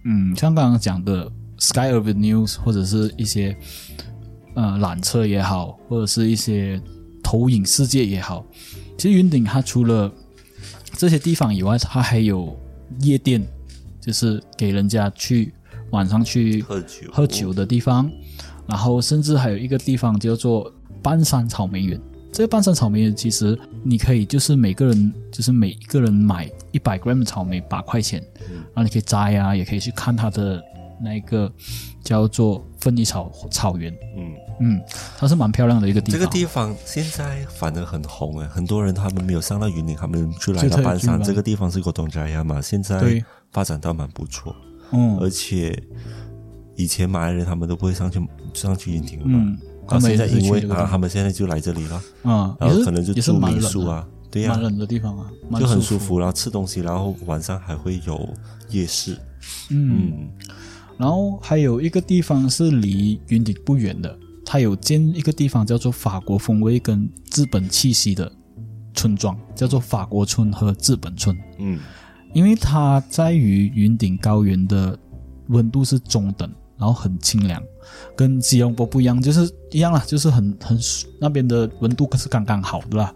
[0.05, 3.57] 嗯，像刚刚讲的 Sky over news 或者是一些
[4.55, 6.81] 呃缆车也好，或者是一些
[7.23, 8.47] 投影世界也好，
[8.97, 10.13] 其实云顶它除了
[10.97, 12.57] 这些地方以外，它还有
[13.01, 13.45] 夜店，
[14.01, 15.53] 就是给人家去
[15.91, 17.11] 晚上去喝酒。
[17.13, 18.09] 喝酒的地方，
[18.67, 22.01] 然后甚至还有一个地方叫做半山草莓园。
[22.33, 30.61] 这个半山草莓园其实你可以就是每个人就是每一个人买一百 gram 的草莓八块钱，然后你可以摘啊，也可以去看它的
[31.01, 31.49] 那个
[32.03, 34.81] 叫做芬尼草草原，嗯，嗯，
[35.17, 36.21] 它是蛮漂亮的一个地方。
[36.21, 41.23] 这个地方现在反而很红诶，很多人他们没有上到云岭，他们就来就到半山。
[41.23, 44.53] 这个地方是个东家呀嘛，现在对发展到蛮不错，
[44.91, 45.81] 嗯而且
[46.77, 48.21] 以前马来人他们都不会上去
[48.53, 49.39] 上去云顶的嘛。
[49.39, 49.59] 嗯，
[49.89, 53.61] 然后现在因为啊，他们现在就来这里了，嗯，然后可能就住也是蛮冷的。
[53.61, 55.99] 民宿啊，对呀、蛮冷的地方啊，蛮就很舒舒。
[55.99, 58.29] 服，然后吃东西，然后晚上还会有
[58.71, 59.19] 夜市，
[59.71, 60.29] 嗯，嗯。
[60.97, 68.31] 然后还有一个地方是离云顶不远的，它有建一个地方叫做法国风味跟日本气息的
[68.95, 71.37] 村庄，叫做法国村和日本村。
[71.59, 71.79] 嗯。
[72.33, 74.99] 因为它在于云顶高原的
[75.49, 76.51] 温度是中等，
[76.85, 77.63] 然后很清凉，
[78.15, 80.79] 跟吉隆坡不一样，就是一样啦，就是很很
[81.19, 83.15] 那边的温度可是刚刚好的啦。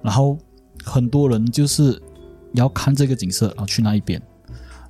[0.00, 0.38] 然后
[0.84, 2.00] 很多人就是
[2.52, 4.22] 要看这个景色，然后去那一边，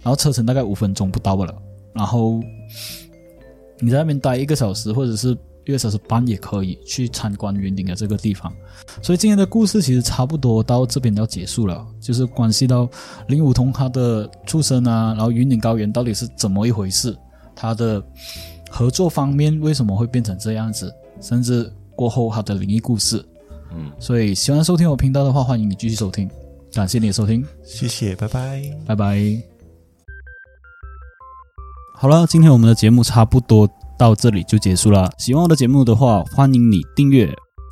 [0.03, 1.55] 然后车程大概五分钟不到了，
[1.95, 2.43] 然后
[3.79, 8.53] 你在那边待一个小时或者是一个小时半也可以去参观云顶的这个地方。
[9.01, 12.87] 所以今天的故事其实差不多到这边要结束了，就是关系到
[13.29, 17.17] 林武通他的出生啊，然后云顶高原到底是怎么一回事，
[17.61, 18.03] 他的
[18.71, 20.91] 合作方面为什么会变成这样子，
[21.21, 23.23] 甚至过后他的灵异故事。
[23.73, 26.27] 嗯，所以喜欢收听我频道的话，欢迎你继续收听，
[26.73, 28.63] 感谢你的收听，谢谢，拜拜。
[28.87, 29.21] 拜拜。
[31.97, 35.13] 好了，今天我们的节目差不多到这里就结束了。
[35.19, 37.31] 喜欢我的节目的话，欢迎你订阅、